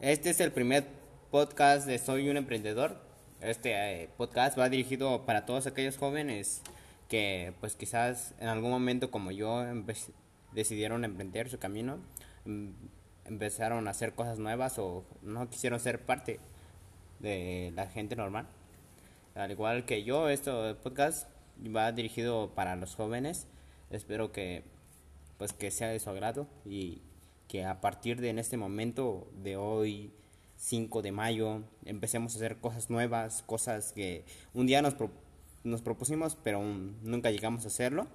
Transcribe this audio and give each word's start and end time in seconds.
Este 0.00 0.30
es 0.30 0.38
el 0.38 0.52
primer 0.52 0.86
podcast 1.32 1.84
de 1.84 1.98
Soy 1.98 2.28
un 2.30 2.36
emprendedor. 2.36 3.00
Este 3.40 3.72
eh, 3.72 4.08
podcast 4.16 4.56
va 4.56 4.68
dirigido 4.68 5.26
para 5.26 5.44
todos 5.44 5.66
aquellos 5.66 5.96
jóvenes 5.96 6.62
que 7.08 7.52
pues 7.58 7.74
quizás 7.74 8.32
en 8.38 8.46
algún 8.46 8.70
momento 8.70 9.10
como 9.10 9.32
yo 9.32 9.64
decidieron 10.52 11.04
emprender 11.04 11.50
su 11.50 11.58
camino, 11.58 11.98
em, 12.46 12.74
empezaron 13.24 13.88
a 13.88 13.90
hacer 13.90 14.12
cosas 14.12 14.38
nuevas 14.38 14.78
o 14.78 15.04
no 15.22 15.50
quisieron 15.50 15.80
ser 15.80 16.00
parte 16.06 16.38
de 17.18 17.72
la 17.74 17.88
gente 17.88 18.14
normal. 18.14 18.46
Al 19.34 19.50
igual 19.50 19.84
que 19.84 20.04
yo, 20.04 20.28
este 20.28 20.76
podcast 20.76 21.28
va 21.74 21.90
dirigido 21.90 22.52
para 22.54 22.76
los 22.76 22.94
jóvenes. 22.94 23.48
Espero 23.90 24.30
que 24.30 24.62
pues 25.38 25.52
que 25.52 25.72
sea 25.72 25.88
de 25.88 25.98
su 25.98 26.08
agrado 26.08 26.46
y 26.64 27.02
que 27.48 27.64
a 27.64 27.80
partir 27.80 28.20
de 28.20 28.30
en 28.30 28.38
este 28.38 28.56
momento 28.56 29.28
de 29.42 29.56
hoy 29.56 30.12
5 30.58 31.02
de 31.02 31.12
mayo 31.12 31.62
empecemos 31.84 32.34
a 32.34 32.36
hacer 32.36 32.58
cosas 32.58 32.90
nuevas, 32.90 33.42
cosas 33.42 33.92
que 33.92 34.24
un 34.54 34.66
día 34.66 34.82
nos, 34.82 34.94
nos 35.64 35.82
propusimos 35.82 36.36
pero 36.42 36.62
nunca 36.62 37.30
llegamos 37.30 37.64
a 37.64 37.68
hacerlo. 37.68 38.06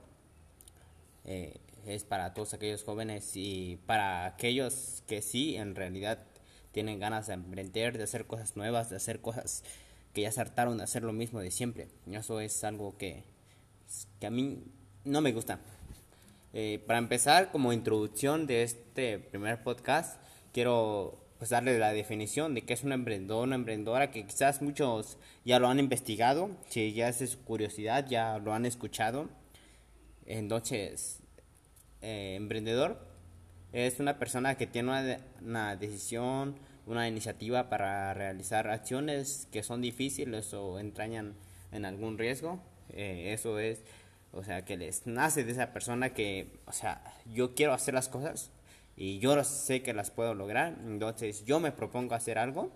Eh, 1.26 1.58
es 1.86 2.04
para 2.04 2.34
todos 2.34 2.54
aquellos 2.54 2.84
jóvenes 2.84 3.32
y 3.36 3.80
para 3.86 4.26
aquellos 4.26 5.04
que 5.08 5.22
sí 5.22 5.56
en 5.56 5.76
realidad 5.76 6.20
tienen 6.72 7.00
ganas 7.00 7.28
de 7.28 7.34
emprender, 7.34 7.98
de 7.98 8.04
hacer 8.04 8.26
cosas 8.26 8.56
nuevas, 8.56 8.90
de 8.90 8.96
hacer 8.96 9.20
cosas 9.20 9.64
que 10.14 10.22
ya 10.22 10.32
se 10.32 10.42
hartaron 10.42 10.78
de 10.78 10.84
hacer 10.84 11.04
lo 11.04 11.14
mismo 11.14 11.40
de 11.40 11.52
siempre. 11.52 11.88
Y 12.08 12.16
eso 12.16 12.40
es 12.40 12.64
algo 12.64 12.98
que, 12.98 13.24
que 14.20 14.28
a 14.28 14.32
mí 14.32 14.64
no 15.04 15.22
me 15.22 15.34
gusta. 15.34 15.60
Eh, 16.54 16.84
para 16.86 17.00
empezar, 17.00 17.52
como 17.52 17.74
introducción 17.74 18.46
de 18.46 18.62
este 18.62 19.18
primer 19.18 19.64
podcast, 19.64 20.22
quiero 20.54 21.20
pues 21.40 21.50
darle 21.50 21.80
la 21.80 21.92
definición 21.92 22.54
de 22.54 22.62
qué 22.62 22.74
es 22.74 22.84
un 22.84 22.92
emprendedor, 22.92 23.48
una 23.48 23.56
emprendedora, 23.56 24.12
que 24.12 24.26
quizás 24.26 24.62
muchos 24.62 25.18
ya 25.44 25.60
lo 25.60 25.68
han 25.68 25.80
investigado, 25.80 26.52
si 26.70 26.94
ya 26.94 27.10
es 27.10 27.28
su 27.30 27.40
curiosidad, 27.44 28.08
ya 28.08 28.38
lo 28.38 28.54
han 28.54 28.68
escuchado. 28.68 29.30
Entonces, 30.28 31.20
eh, 32.02 32.36
emprendedor 32.38 33.00
es 33.72 34.00
una 34.00 34.20
persona 34.20 34.56
que 34.56 34.68
tiene 34.68 34.90
una, 34.90 35.20
una 35.42 35.76
decisión, 35.76 36.56
una 36.86 37.08
iniciativa 37.08 37.68
para 37.68 38.14
realizar 38.14 38.68
acciones 38.68 39.48
que 39.52 39.64
son 39.64 39.82
difíciles 39.82 40.54
o 40.54 40.80
entrañan 40.80 41.34
en 41.72 41.86
algún 41.86 42.18
riesgo. 42.18 42.62
Eh, 42.90 43.34
eso 43.34 43.60
es, 43.60 43.82
o 44.34 44.44
sea, 44.44 44.66
que 44.66 44.78
les 44.78 45.06
nace 45.06 45.44
de 45.44 45.52
esa 45.52 45.72
persona 45.72 46.14
que, 46.14 46.60
o 46.66 46.72
sea, 46.72 47.04
yo 47.32 47.54
quiero 47.54 47.74
hacer 47.74 47.94
las 47.94 48.10
cosas 48.10 48.52
y 48.96 49.20
yo 49.20 49.42
sé 49.44 49.84
que 49.84 49.94
las 49.94 50.12
puedo 50.12 50.34
lograr, 50.34 50.76
entonces 50.86 51.46
yo 51.46 51.60
me 51.60 51.72
propongo 51.72 52.16
hacer 52.16 52.38
algo, 52.38 52.72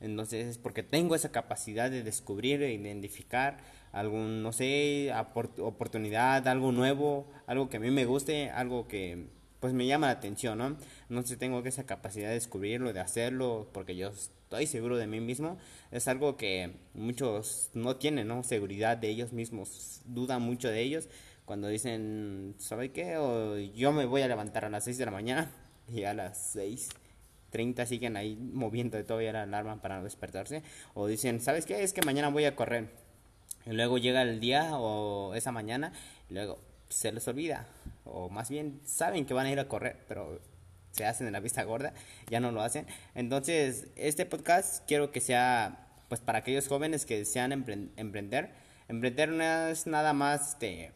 entonces 0.00 0.46
es 0.46 0.58
porque 0.58 0.82
tengo 0.82 1.14
esa 1.14 1.30
capacidad 1.30 1.90
de 1.90 2.02
descubrir 2.02 2.62
e 2.62 2.72
identificar 2.72 3.58
algún, 3.92 4.42
no 4.42 4.52
sé, 4.52 5.12
oportunidad, 5.58 6.46
algo 6.48 6.72
nuevo, 6.72 7.30
algo 7.46 7.68
que 7.68 7.76
a 7.76 7.80
mí 7.80 7.90
me 7.90 8.04
guste, 8.04 8.50
algo 8.50 8.88
que 8.88 9.28
pues 9.60 9.74
me 9.74 9.86
llama 9.86 10.06
la 10.06 10.14
atención, 10.14 10.78
¿no? 11.08 11.22
Sé, 11.22 11.36
tengo 11.36 11.62
esa 11.64 11.84
capacidad 11.84 12.28
de 12.28 12.34
descubrirlo, 12.34 12.92
de 12.92 13.00
hacerlo, 13.00 13.68
porque 13.72 13.94
yo 13.94 14.10
estoy 14.50 14.66
seguro 14.66 14.96
de 14.96 15.06
mí 15.06 15.20
mismo. 15.20 15.58
Es 15.92 16.08
algo 16.08 16.36
que 16.36 16.72
muchos 16.94 17.70
no 17.72 17.94
tienen, 17.94 18.26
¿no? 18.26 18.42
Seguridad 18.42 18.96
de 18.96 19.08
ellos 19.08 19.32
mismos, 19.32 20.02
dudan 20.06 20.42
mucho 20.42 20.68
de 20.68 20.80
ellos 20.80 21.08
cuando 21.44 21.68
dicen, 21.68 22.56
¿sabe 22.58 22.90
qué? 22.90 23.16
O 23.16 23.56
yo 23.56 23.92
me 23.92 24.06
voy 24.06 24.22
a 24.22 24.28
levantar 24.28 24.64
a 24.64 24.68
las 24.68 24.82
6 24.82 24.98
de 24.98 25.04
la 25.04 25.12
mañana 25.12 25.52
y 25.88 26.02
a 26.02 26.14
las 26.14 26.56
6.30 26.56 27.86
siguen 27.86 28.16
ahí 28.16 28.34
moviendo 28.34 29.02
todavía 29.04 29.32
la 29.32 29.44
alarma 29.44 29.80
para 29.80 29.98
no 29.98 30.02
despertarse. 30.02 30.64
O 30.94 31.06
dicen, 31.06 31.40
¿sabes 31.40 31.64
qué? 31.64 31.84
Es 31.84 31.92
que 31.92 32.02
mañana 32.02 32.28
voy 32.28 32.44
a 32.44 32.56
correr. 32.56 32.88
Y 33.66 33.70
luego 33.70 33.98
llega 33.98 34.22
el 34.22 34.40
día 34.40 34.76
o 34.76 35.32
esa 35.34 35.52
mañana 35.52 35.92
y 36.28 36.34
luego 36.34 36.58
se 36.88 37.12
les 37.12 37.28
olvida. 37.28 37.68
O 38.04 38.30
más 38.30 38.50
bien 38.50 38.80
saben 38.84 39.26
que 39.26 39.34
van 39.34 39.46
a 39.46 39.52
ir 39.52 39.60
a 39.60 39.68
correr, 39.68 39.96
pero 40.08 40.40
se 40.92 41.04
hacen 41.04 41.26
en 41.26 41.32
la 41.32 41.40
vista 41.40 41.62
gorda, 41.64 41.94
ya 42.28 42.40
no 42.40 42.52
lo 42.52 42.62
hacen. 42.62 42.86
Entonces, 43.14 43.88
este 43.96 44.26
podcast 44.26 44.84
quiero 44.86 45.12
que 45.12 45.20
sea 45.20 45.86
pues 46.08 46.20
para 46.20 46.40
aquellos 46.40 46.66
jóvenes 46.66 47.06
que 47.06 47.18
desean 47.18 47.52
emprender. 47.52 48.50
Emprender 48.88 49.28
no 49.28 49.68
es 49.68 49.86
nada 49.86 50.12
más 50.12 50.58
de, 50.58 50.90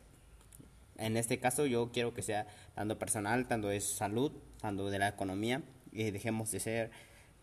en 0.98 1.16
este 1.16 1.38
caso 1.38 1.66
yo 1.66 1.92
quiero 1.92 2.14
que 2.14 2.22
sea 2.22 2.48
tanto 2.74 2.98
personal, 2.98 3.46
tanto 3.46 3.68
de 3.68 3.80
salud, 3.80 4.32
tanto 4.60 4.90
de 4.90 4.98
la 4.98 5.08
economía 5.08 5.62
y 5.92 6.10
dejemos 6.10 6.50
de 6.50 6.60
ser 6.60 6.90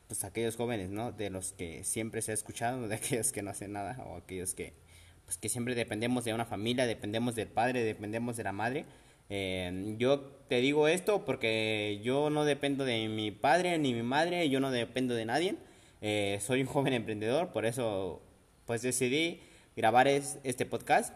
pues 0.08 0.26
aquellos 0.26 0.58
jóvenes, 0.58 0.90
¿no? 0.90 1.14
De 1.14 1.30
los 1.30 1.54
que 1.54 1.86
siempre 1.86 2.22
se 2.22 2.32
ha 2.32 2.34
escuchado, 2.34 2.88
de 2.90 2.96
aquellos 2.96 3.32
que 3.32 3.42
no 3.42 3.52
hacen 3.52 3.72
nada 3.72 4.04
o 4.04 4.18
aquellos 4.18 4.54
que 4.54 4.74
pues 5.24 5.38
que 5.38 5.48
siempre 5.48 5.76
dependemos 5.76 6.26
de 6.26 6.34
una 6.34 6.46
familia, 6.46 6.86
dependemos 6.86 7.36
del 7.36 7.48
padre, 7.48 7.86
dependemos 7.86 8.36
de 8.36 8.44
la 8.44 8.52
madre. 8.52 8.86
Eh, 9.34 9.96
yo 9.97 10.19
te 10.50 10.59
digo 10.59 10.90
esto 10.90 11.24
porque 11.24 12.02
yo 12.03 12.30
no 12.30 12.44
dependo 12.44 12.84
de 12.84 13.08
mi 13.08 13.31
padre 13.31 13.78
ni 13.80 13.94
mi 13.94 14.03
madre, 14.03 14.50
yo 14.50 14.59
no 14.59 14.72
dependo 14.72 15.16
de 15.16 15.24
nadie. 15.24 15.56
Eh, 16.02 16.38
soy 16.42 16.62
un 16.62 16.68
joven 16.68 16.94
emprendedor, 16.94 17.53
por 17.53 17.66
eso 17.66 18.22
pues 18.66 18.81
decidí 18.81 19.40
grabar 19.78 20.09
este 20.09 20.66
podcast 20.66 21.16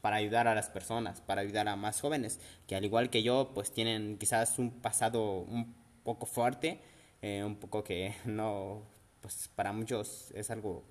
para 0.00 0.16
ayudar 0.16 0.48
a 0.48 0.56
las 0.56 0.70
personas, 0.70 1.20
para 1.20 1.42
ayudar 1.42 1.68
a 1.68 1.76
más 1.76 2.00
jóvenes 2.00 2.40
que 2.66 2.74
al 2.74 2.84
igual 2.84 3.10
que 3.10 3.22
yo 3.22 3.52
pues 3.54 3.70
tienen 3.70 4.18
quizás 4.18 4.58
un 4.58 4.72
pasado 4.72 5.42
un 5.42 5.72
poco 6.02 6.26
fuerte, 6.26 6.80
eh, 7.22 7.44
un 7.44 7.54
poco 7.54 7.84
que 7.84 8.12
no, 8.24 8.82
pues 9.20 9.48
para 9.54 9.72
muchos 9.72 10.32
es 10.34 10.50
algo 10.50 10.82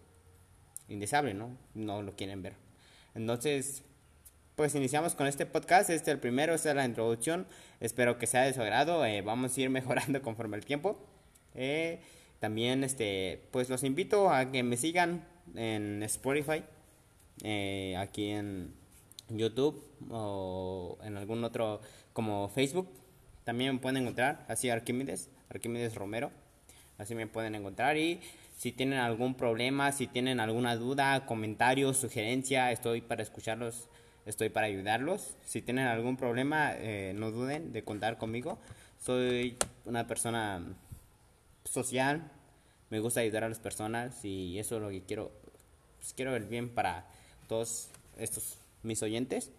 indeseable, 0.87 1.33
¿no? 1.33 1.57
No 1.73 2.01
lo 2.01 2.15
quieren 2.15 2.41
ver. 2.41 2.55
Entonces, 3.13 3.83
pues 4.61 4.75
iniciamos 4.75 5.16
con 5.16 5.25
este 5.25 5.47
podcast. 5.47 5.89
Este 5.89 6.11
es 6.11 6.13
el 6.13 6.19
primero, 6.19 6.53
esta 6.53 6.69
es 6.69 6.75
la 6.75 6.85
introducción. 6.85 7.47
Espero 7.79 8.19
que 8.19 8.27
sea 8.27 8.44
de 8.44 8.53
su 8.53 8.61
agrado. 8.61 9.03
Eh, 9.03 9.23
vamos 9.23 9.57
a 9.57 9.61
ir 9.61 9.69
mejorando 9.72 10.22
conforme 10.22 10.55
el 10.55 10.66
tiempo. 10.66 10.99
Eh, 11.55 11.99
también, 12.39 12.83
este, 12.83 13.41
pues 13.49 13.72
los 13.72 13.83
invito 13.83 14.29
a 14.29 14.51
que 14.51 14.61
me 14.61 14.77
sigan 14.77 15.25
en 15.55 16.03
Spotify, 16.03 16.63
eh, 17.44 17.95
aquí 17.97 18.29
en 18.29 18.75
YouTube 19.29 19.83
o 20.11 20.99
en 21.01 21.17
algún 21.17 21.43
otro 21.43 21.81
como 22.13 22.47
Facebook. 22.47 22.88
También 23.43 23.73
me 23.73 23.79
pueden 23.79 24.03
encontrar 24.03 24.45
así 24.47 24.69
Arquímedes, 24.69 25.31
Arquímedes 25.49 25.95
Romero. 25.95 26.29
Así 26.99 27.16
me 27.16 27.25
pueden 27.25 27.55
encontrar 27.55 27.97
y 27.97 28.19
si 28.55 28.72
tienen 28.72 28.99
algún 28.99 29.33
problema, 29.33 29.91
si 29.91 30.05
tienen 30.05 30.39
alguna 30.39 30.75
duda, 30.75 31.25
comentario, 31.25 31.95
sugerencia, 31.95 32.72
estoy 32.72 33.01
para 33.01 33.23
escucharlos, 33.23 33.89
estoy 34.25 34.49
para 34.49 34.67
ayudarlos. 34.67 35.35
Si 35.45 35.61
tienen 35.61 35.87
algún 35.87 36.17
problema, 36.17 36.73
eh, 36.73 37.13
no 37.15 37.31
duden 37.31 37.71
de 37.71 37.83
contar 37.83 38.17
conmigo. 38.17 38.59
Soy 38.99 39.57
una 39.85 40.07
persona 40.07 40.63
social, 41.63 42.31
me 42.89 42.99
gusta 42.99 43.21
ayudar 43.21 43.43
a 43.43 43.49
las 43.49 43.59
personas 43.59 44.23
y 44.25 44.59
eso 44.59 44.77
es 44.77 44.81
lo 44.81 44.89
que 44.89 45.01
quiero. 45.01 45.31
Pues 45.99 46.13
quiero 46.13 46.35
el 46.35 46.45
bien 46.45 46.69
para 46.69 47.05
todos 47.47 47.89
estos 48.17 48.57
mis 48.83 49.01
oyentes. 49.03 49.51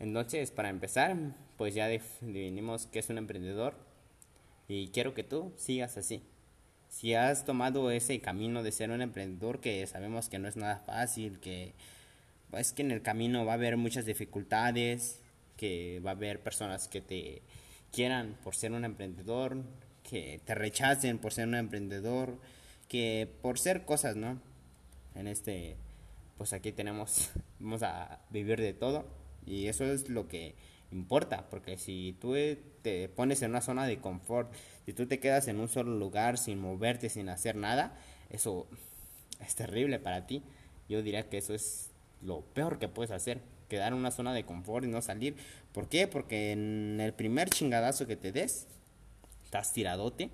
Entonces, 0.00 0.50
para 0.50 0.70
empezar, 0.70 1.16
pues 1.56 1.74
ya 1.74 1.86
definimos 1.86 2.86
que 2.86 2.98
es 2.98 3.08
un 3.08 3.18
emprendedor 3.18 3.74
y 4.68 4.88
quiero 4.88 5.14
que 5.14 5.24
tú 5.24 5.52
sigas 5.56 5.96
así 5.96 6.22
si 6.94 7.12
has 7.14 7.44
tomado 7.44 7.90
ese 7.90 8.20
camino 8.20 8.62
de 8.62 8.70
ser 8.70 8.92
un 8.92 9.02
emprendedor, 9.02 9.58
que 9.60 9.84
sabemos 9.88 10.28
que 10.28 10.38
no 10.38 10.46
es 10.46 10.56
nada 10.56 10.80
fácil, 10.86 11.40
que 11.40 11.72
es 12.56 12.72
que 12.72 12.82
en 12.82 12.90
el 12.90 13.02
camino 13.02 13.44
va 13.44 13.52
a 13.52 13.54
haber 13.56 13.76
muchas 13.76 14.06
dificultades, 14.06 15.20
que 15.56 16.00
va 16.04 16.10
a 16.10 16.14
haber 16.14 16.40
personas 16.42 16.88
que 16.88 17.00
te 17.00 17.42
quieran 17.92 18.36
por 18.42 18.54
ser 18.54 18.72
un 18.72 18.84
emprendedor, 18.84 19.62
que 20.02 20.40
te 20.44 20.54
rechacen 20.54 21.18
por 21.18 21.32
ser 21.32 21.48
un 21.48 21.54
emprendedor, 21.54 22.38
que 22.88 23.28
por 23.42 23.58
ser 23.58 23.84
cosas, 23.84 24.16
¿no? 24.16 24.40
En 25.14 25.28
este, 25.28 25.76
pues 26.36 26.52
aquí 26.52 26.72
tenemos, 26.72 27.30
vamos 27.58 27.82
a 27.82 28.20
vivir 28.30 28.60
de 28.60 28.74
todo 28.74 29.06
y 29.46 29.66
eso 29.66 29.84
es 29.84 30.08
lo 30.08 30.28
que 30.28 30.54
importa, 30.90 31.48
porque 31.50 31.76
si 31.76 32.16
tú 32.20 32.34
te 32.82 33.08
pones 33.08 33.42
en 33.42 33.50
una 33.50 33.60
zona 33.60 33.86
de 33.86 33.98
confort, 33.98 34.52
si 34.86 34.92
tú 34.92 35.06
te 35.06 35.18
quedas 35.18 35.48
en 35.48 35.58
un 35.58 35.68
solo 35.68 35.96
lugar 35.96 36.38
sin 36.38 36.60
moverte, 36.60 37.08
sin 37.08 37.28
hacer 37.28 37.56
nada, 37.56 37.96
eso 38.30 38.68
es 39.40 39.54
terrible 39.54 39.98
para 39.98 40.26
ti. 40.26 40.42
Yo 40.88 41.02
diría 41.02 41.28
que 41.28 41.38
eso 41.38 41.54
es 41.54 41.90
lo 42.22 42.40
peor 42.40 42.78
que 42.78 42.88
puedes 42.88 43.10
hacer, 43.10 43.40
quedar 43.68 43.92
en 43.92 43.98
una 43.98 44.10
zona 44.10 44.32
de 44.32 44.44
confort 44.44 44.84
y 44.84 44.88
no 44.88 45.02
salir. 45.02 45.36
¿Por 45.72 45.88
qué? 45.88 46.06
Porque 46.06 46.52
en 46.52 47.00
el 47.00 47.12
primer 47.12 47.50
chingadazo 47.50 48.06
que 48.06 48.16
te 48.16 48.32
des, 48.32 48.66
estás 49.44 49.72
tiradote 49.72 50.30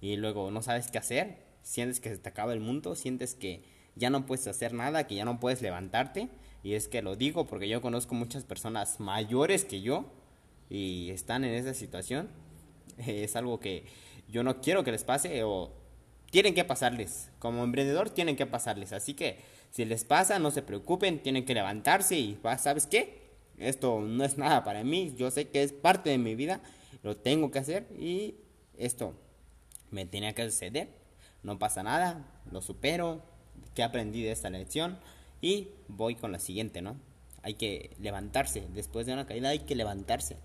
y 0.00 0.16
luego 0.16 0.50
no 0.50 0.62
sabes 0.62 0.90
qué 0.90 0.98
hacer, 0.98 1.38
sientes 1.62 2.00
que 2.00 2.10
se 2.10 2.18
te 2.18 2.28
acaba 2.28 2.52
el 2.52 2.60
mundo, 2.60 2.94
sientes 2.94 3.34
que 3.34 3.64
ya 3.94 4.10
no 4.10 4.26
puedes 4.26 4.46
hacer 4.46 4.72
nada, 4.72 5.06
que 5.06 5.14
ya 5.14 5.24
no 5.24 5.40
puedes 5.40 5.62
levantarte 5.62 6.28
y 6.62 6.74
es 6.74 6.88
que 6.88 7.02
lo 7.02 7.16
digo 7.16 7.46
porque 7.46 7.68
yo 7.68 7.80
conozco 7.80 8.14
muchas 8.14 8.44
personas 8.44 8.98
mayores 9.00 9.64
que 9.64 9.82
yo 9.82 10.04
y 10.68 11.10
están 11.10 11.44
en 11.44 11.54
esa 11.54 11.74
situación. 11.74 12.28
Es 13.06 13.36
algo 13.36 13.60
que 13.60 13.84
yo 14.28 14.42
no 14.42 14.60
quiero 14.60 14.82
que 14.82 14.90
les 14.90 15.04
pase 15.04 15.44
o 15.44 15.70
tienen 16.30 16.54
que 16.54 16.64
pasarles. 16.64 17.30
Como 17.38 17.62
emprendedor 17.62 18.10
tienen 18.10 18.36
que 18.36 18.46
pasarles. 18.46 18.92
Así 18.92 19.14
que 19.14 19.38
si 19.76 19.84
les 19.84 20.04
pasa, 20.04 20.38
no 20.38 20.50
se 20.50 20.62
preocupen, 20.62 21.22
tienen 21.22 21.44
que 21.44 21.52
levantarse 21.52 22.18
y 22.18 22.38
¿sabes 22.58 22.86
qué? 22.86 23.20
Esto 23.58 24.00
no 24.00 24.24
es 24.24 24.38
nada 24.38 24.64
para 24.64 24.82
mí, 24.84 25.12
yo 25.18 25.30
sé 25.30 25.50
que 25.50 25.62
es 25.62 25.74
parte 25.74 26.08
de 26.08 26.16
mi 26.16 26.34
vida, 26.34 26.62
lo 27.02 27.14
tengo 27.14 27.50
que 27.50 27.58
hacer 27.58 27.86
y 27.98 28.36
esto 28.78 29.12
me 29.90 30.06
tenía 30.06 30.34
que 30.34 30.50
suceder. 30.50 30.88
No 31.42 31.58
pasa 31.58 31.82
nada, 31.82 32.24
lo 32.50 32.62
supero, 32.62 33.20
que 33.74 33.82
aprendí 33.82 34.22
de 34.22 34.32
esta 34.32 34.48
lección 34.48 34.98
y 35.42 35.68
voy 35.88 36.14
con 36.14 36.32
la 36.32 36.38
siguiente, 36.38 36.80
¿no? 36.80 36.96
Hay 37.42 37.52
que 37.52 37.90
levantarse, 38.00 38.66
después 38.72 39.04
de 39.04 39.12
una 39.12 39.26
caída 39.26 39.50
hay 39.50 39.58
que 39.58 39.74
levantarse. 39.74 40.38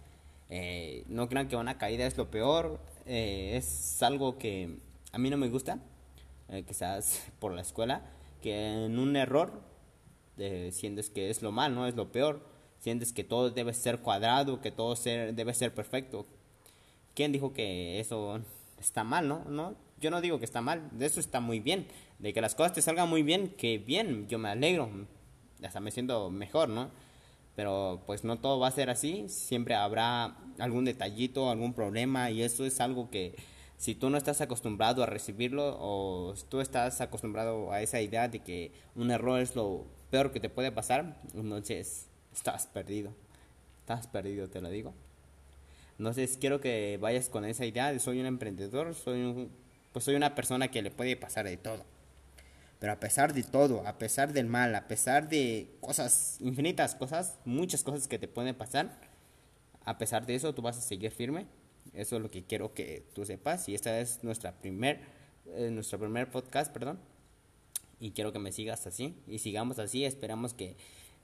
Eh, 0.49 1.05
no 1.07 1.29
crean 1.29 1.47
que 1.47 1.55
una 1.55 1.77
caída 1.77 2.05
es 2.05 2.17
lo 2.17 2.29
peor, 2.29 2.81
eh, 3.05 3.53
es 3.55 4.03
algo 4.03 4.37
que 4.37 4.75
a 5.13 5.17
mí 5.17 5.29
no 5.29 5.37
me 5.37 5.47
gusta, 5.47 5.79
eh, 6.49 6.65
quizás 6.67 7.31
por 7.39 7.53
la 7.53 7.61
escuela, 7.61 8.03
que 8.41 8.85
en 8.85 8.99
un 8.99 9.15
error 9.15 9.61
sientes 10.71 11.09
que 11.09 11.29
es 11.29 11.41
lo 11.41 11.51
mal, 11.51 11.75
no 11.75 11.88
es 11.88 11.95
lo 11.95 12.11
peor, 12.11 12.45
sientes 12.79 13.13
que 13.13 13.23
todo 13.23 13.51
debe 13.51 13.73
ser 13.73 13.99
cuadrado, 13.99 14.59
que 14.59 14.71
todo 14.71 14.95
debe 14.95 15.53
ser 15.53 15.73
perfecto. 15.73 16.25
¿Quién 17.13 17.31
dijo 17.31 17.53
que 17.53 17.99
eso 17.99 18.41
está 18.79 19.03
mal, 19.03 19.27
no? 19.27 19.45
no? 19.45 19.75
Yo 19.99 20.09
no 20.09 20.19
digo 20.21 20.39
que 20.39 20.45
está 20.45 20.61
mal, 20.61 20.89
de 20.91 21.05
eso 21.05 21.19
está 21.19 21.39
muy 21.39 21.59
bien, 21.59 21.85
de 22.17 22.33
que 22.33 22.41
las 22.41 22.55
cosas 22.55 22.73
te 22.73 22.81
salgan 22.81 23.07
muy 23.07 23.21
bien, 23.21 23.49
que 23.49 23.77
bien, 23.77 24.27
yo 24.27 24.39
me 24.39 24.49
alegro, 24.49 24.89
hasta 25.63 25.79
me 25.79 25.91
siento 25.91 26.31
mejor, 26.31 26.69
¿no? 26.69 26.89
Pero 27.55 28.01
pues 28.07 28.23
no 28.23 28.39
todo 28.39 28.59
va 28.59 28.67
a 28.67 28.71
ser 28.71 28.89
así, 28.89 29.25
siempre 29.27 29.75
habrá 29.75 30.38
algún 30.57 30.85
detallito, 30.85 31.51
algún 31.51 31.73
problema 31.73 32.31
y 32.31 32.41
eso 32.41 32.65
es 32.65 32.79
algo 32.79 33.11
que 33.11 33.35
si 33.81 33.95
tú 33.95 34.11
no 34.11 34.17
estás 34.19 34.41
acostumbrado 34.41 35.01
a 35.01 35.07
recibirlo 35.07 35.75
o 35.79 36.35
tú 36.49 36.61
estás 36.61 37.01
acostumbrado 37.01 37.71
a 37.71 37.81
esa 37.81 37.99
idea 37.99 38.27
de 38.27 38.37
que 38.37 38.71
un 38.95 39.09
error 39.09 39.39
es 39.39 39.55
lo 39.55 39.87
peor 40.11 40.31
que 40.31 40.39
te 40.39 40.49
puede 40.49 40.71
pasar, 40.71 41.19
entonces 41.33 42.05
estás 42.31 42.67
perdido. 42.67 43.11
Estás 43.79 44.05
perdido, 44.05 44.47
te 44.51 44.61
lo 44.61 44.69
digo. 44.69 44.93
Entonces 45.97 46.37
quiero 46.39 46.61
que 46.61 46.99
vayas 47.01 47.27
con 47.27 47.43
esa 47.43 47.65
idea 47.65 47.91
de 47.91 47.97
soy 47.97 48.19
un 48.19 48.27
emprendedor, 48.27 48.93
soy 48.93 49.23
un, 49.23 49.51
pues 49.93 50.05
soy 50.05 50.13
una 50.13 50.35
persona 50.35 50.67
que 50.67 50.83
le 50.83 50.91
puede 50.91 51.15
pasar 51.15 51.45
de 51.45 51.57
todo. 51.57 51.83
Pero 52.77 52.93
a 52.93 52.99
pesar 52.99 53.33
de 53.33 53.41
todo, 53.41 53.87
a 53.87 53.97
pesar 53.97 54.31
del 54.31 54.45
mal, 54.45 54.75
a 54.75 54.87
pesar 54.87 55.27
de 55.27 55.75
cosas 55.79 56.37
infinitas, 56.39 56.93
cosas, 56.93 57.39
muchas 57.45 57.81
cosas 57.81 58.07
que 58.07 58.19
te 58.19 58.27
pueden 58.27 58.53
pasar, 58.53 58.91
a 59.85 59.97
pesar 59.97 60.27
de 60.27 60.35
eso 60.35 60.53
tú 60.53 60.61
vas 60.61 60.77
a 60.77 60.81
seguir 60.81 61.09
firme 61.09 61.47
eso 61.93 62.15
es 62.15 62.21
lo 62.21 62.31
que 62.31 62.43
quiero 62.43 62.73
que 62.73 63.05
tú 63.13 63.25
sepas. 63.25 63.67
Y 63.69 63.75
esta 63.75 63.99
es 63.99 64.23
nuestra 64.23 64.53
primer, 64.53 65.01
eh, 65.47 65.69
nuestro 65.71 65.99
primer 65.99 66.29
podcast, 66.29 66.71
perdón. 66.71 66.99
Y 67.99 68.11
quiero 68.11 68.31
que 68.31 68.39
me 68.39 68.51
sigas 68.51 68.87
así. 68.87 69.15
Y 69.27 69.39
sigamos 69.39 69.79
así. 69.79 70.05
Esperamos 70.05 70.53
que 70.53 70.75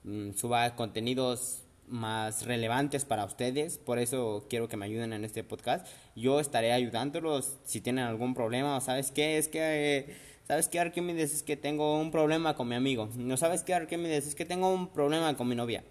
mm, 0.04 0.31
suba 0.33 0.75
contenidos 0.75 1.63
más 1.88 2.45
relevantes 2.45 3.06
para 3.06 3.25
ustedes. 3.25 3.77
Por 3.77 4.00
eso 4.00 4.45
quiero 4.50 4.68
que 4.68 4.77
me 4.77 4.86
ayuden 4.86 5.13
en 5.13 5.24
este 5.25 5.44
podcast. 5.44 5.88
Yo 6.15 6.39
estaré 6.39 6.74
ayudándolos 6.74 7.57
si 7.63 7.81
tienen 7.81 8.06
algún 8.06 8.33
problema. 8.33 8.80
¿Sabes 8.81 9.12
qué? 9.12 9.38
Es 9.38 9.48
que... 9.48 10.27
¿Sabes 10.48 10.69
qué, 10.69 10.80
Arquímedes? 10.80 11.33
Es 11.33 11.44
que 11.44 11.57
tengo 11.57 12.00
un 12.00 12.09
problema 12.09 12.56
con 12.56 12.69
mi 12.69 12.75
amigo. 12.75 13.09
¿No 13.18 13.36
sabes 13.36 13.63
qué, 13.63 13.74
Arquímedes? 13.74 14.27
Es 14.27 14.36
que 14.36 14.45
tengo 14.45 14.74
un 14.74 14.88
problema 14.88 15.36
con 15.36 15.50
mi 15.50 15.56
novia. 15.56 15.83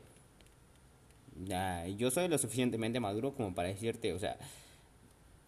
Ya, 1.44 1.86
yo 1.86 2.10
soy 2.10 2.28
lo 2.28 2.38
suficientemente 2.38 3.00
maduro 3.00 3.34
como 3.34 3.54
para 3.54 3.68
decirte, 3.68 4.12
o 4.12 4.18
sea, 4.18 4.38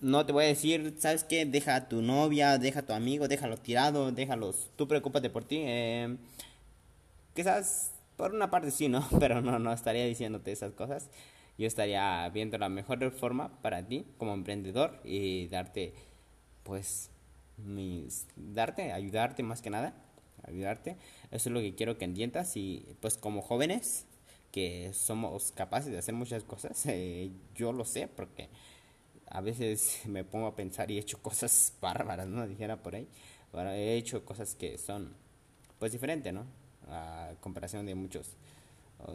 no 0.00 0.25
te 0.26 0.32
voy 0.32 0.44
a 0.44 0.49
decir, 0.49 0.94
¿sabes 0.99 1.25
qué? 1.25 1.44
Deja 1.46 1.75
a 1.76 1.88
tu 1.88 2.02
novia, 2.02 2.58
deja 2.58 2.81
a 2.81 2.87
tu 2.87 2.93
amigo, 2.93 3.29
déjalo 3.29 3.56
tirado, 3.56 4.12
déjalos, 4.12 4.70
tú 4.76 4.87
preocúpate 4.87 5.31
por 5.31 5.44
ti. 5.44 5.58
Eh, 5.61 6.17
quizás 7.35 7.93
por 8.17 8.35
una 8.35 8.50
parte 8.50 8.70
sí, 8.70 8.88
¿no? 8.88 9.06
Pero 9.20 9.40
no, 9.40 9.58
no 9.58 9.73
estaría 9.73 10.05
diciéndote 10.05 10.52
esas 10.52 10.73
cosas. 10.73 11.11
Yo 11.56 11.67
estaría 11.67 12.29
viendo 12.29 12.58
la 12.58 12.69
mejor 12.69 13.11
forma 13.11 13.61
para 13.62 13.87
ti 13.87 14.06
como 14.19 14.35
emprendedor 14.35 15.00
y 15.05 15.49
darte, 15.49 15.94
pues, 16.62 17.11
mis, 17.56 18.26
darte, 18.37 18.93
ayudarte 18.93 19.43
más 19.43 19.62
que 19.62 19.70
nada, 19.70 19.94
ayudarte. 20.46 20.96
Eso 21.31 21.49
es 21.49 21.52
lo 21.52 21.61
que 21.61 21.75
quiero 21.75 21.99
que 21.99 22.05
entiendas 22.05 22.56
y 22.56 22.87
pues 23.00 23.17
como 23.19 23.43
jóvenes 23.43 24.06
que 24.52 24.92
somos 24.94 25.52
capaces 25.52 25.92
de 25.92 25.98
hacer 25.98 26.14
muchas 26.14 26.44
cosas, 26.44 26.84
eh, 26.86 27.30
yo 27.54 27.72
lo 27.72 27.84
sé 27.84 28.08
porque 28.08 28.48
a 29.26 29.40
veces 29.40 30.00
me 30.06 30.24
pongo 30.24 30.46
a 30.46 30.56
pensar 30.56 30.90
y 30.90 30.96
he 30.96 31.00
hecho 31.00 31.20
cosas 31.22 31.72
bárbaras, 31.80 32.26
¿no? 32.26 32.46
Dijera 32.46 32.82
por 32.82 32.94
ahí. 32.94 33.08
he 33.54 33.96
hecho 33.96 34.24
cosas 34.24 34.54
que 34.54 34.78
son, 34.78 35.14
pues, 35.78 35.92
diferentes, 35.92 36.32
¿no? 36.32 36.46
A 36.88 37.32
comparación 37.40 37.84
de 37.86 37.94
muchos 37.94 38.36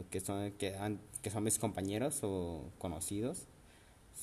que 0.10 0.20
son, 0.22 0.52
que, 0.54 0.76
que 1.22 1.30
son 1.30 1.44
mis 1.44 1.60
compañeros 1.60 2.20
o 2.24 2.72
conocidos. 2.78 3.48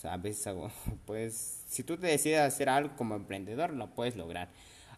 a 0.04 0.16
veces 0.16 0.46
hago, 0.46 0.70
pues, 1.06 1.62
si 1.68 1.82
tú 1.82 1.96
te 1.96 2.06
decides 2.06 2.40
hacer 2.40 2.68
algo 2.68 2.96
como 2.96 3.14
emprendedor, 3.14 3.72
lo 3.72 3.90
puedes 3.94 4.16
lograr. 4.16 4.48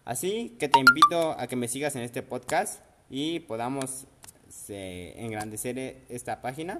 Así 0.05 0.57
que 0.59 0.69
te 0.69 0.79
invito 0.79 1.33
a 1.39 1.47
que 1.47 1.57
me 1.57 1.69
sigas 1.69 1.95
en 1.95 2.03
este 2.03 2.23
podcast 2.23 2.81
y 3.09 3.41
podamos 3.41 4.07
engrandecer 4.69 5.97
esta 6.09 6.43
página, 6.43 6.79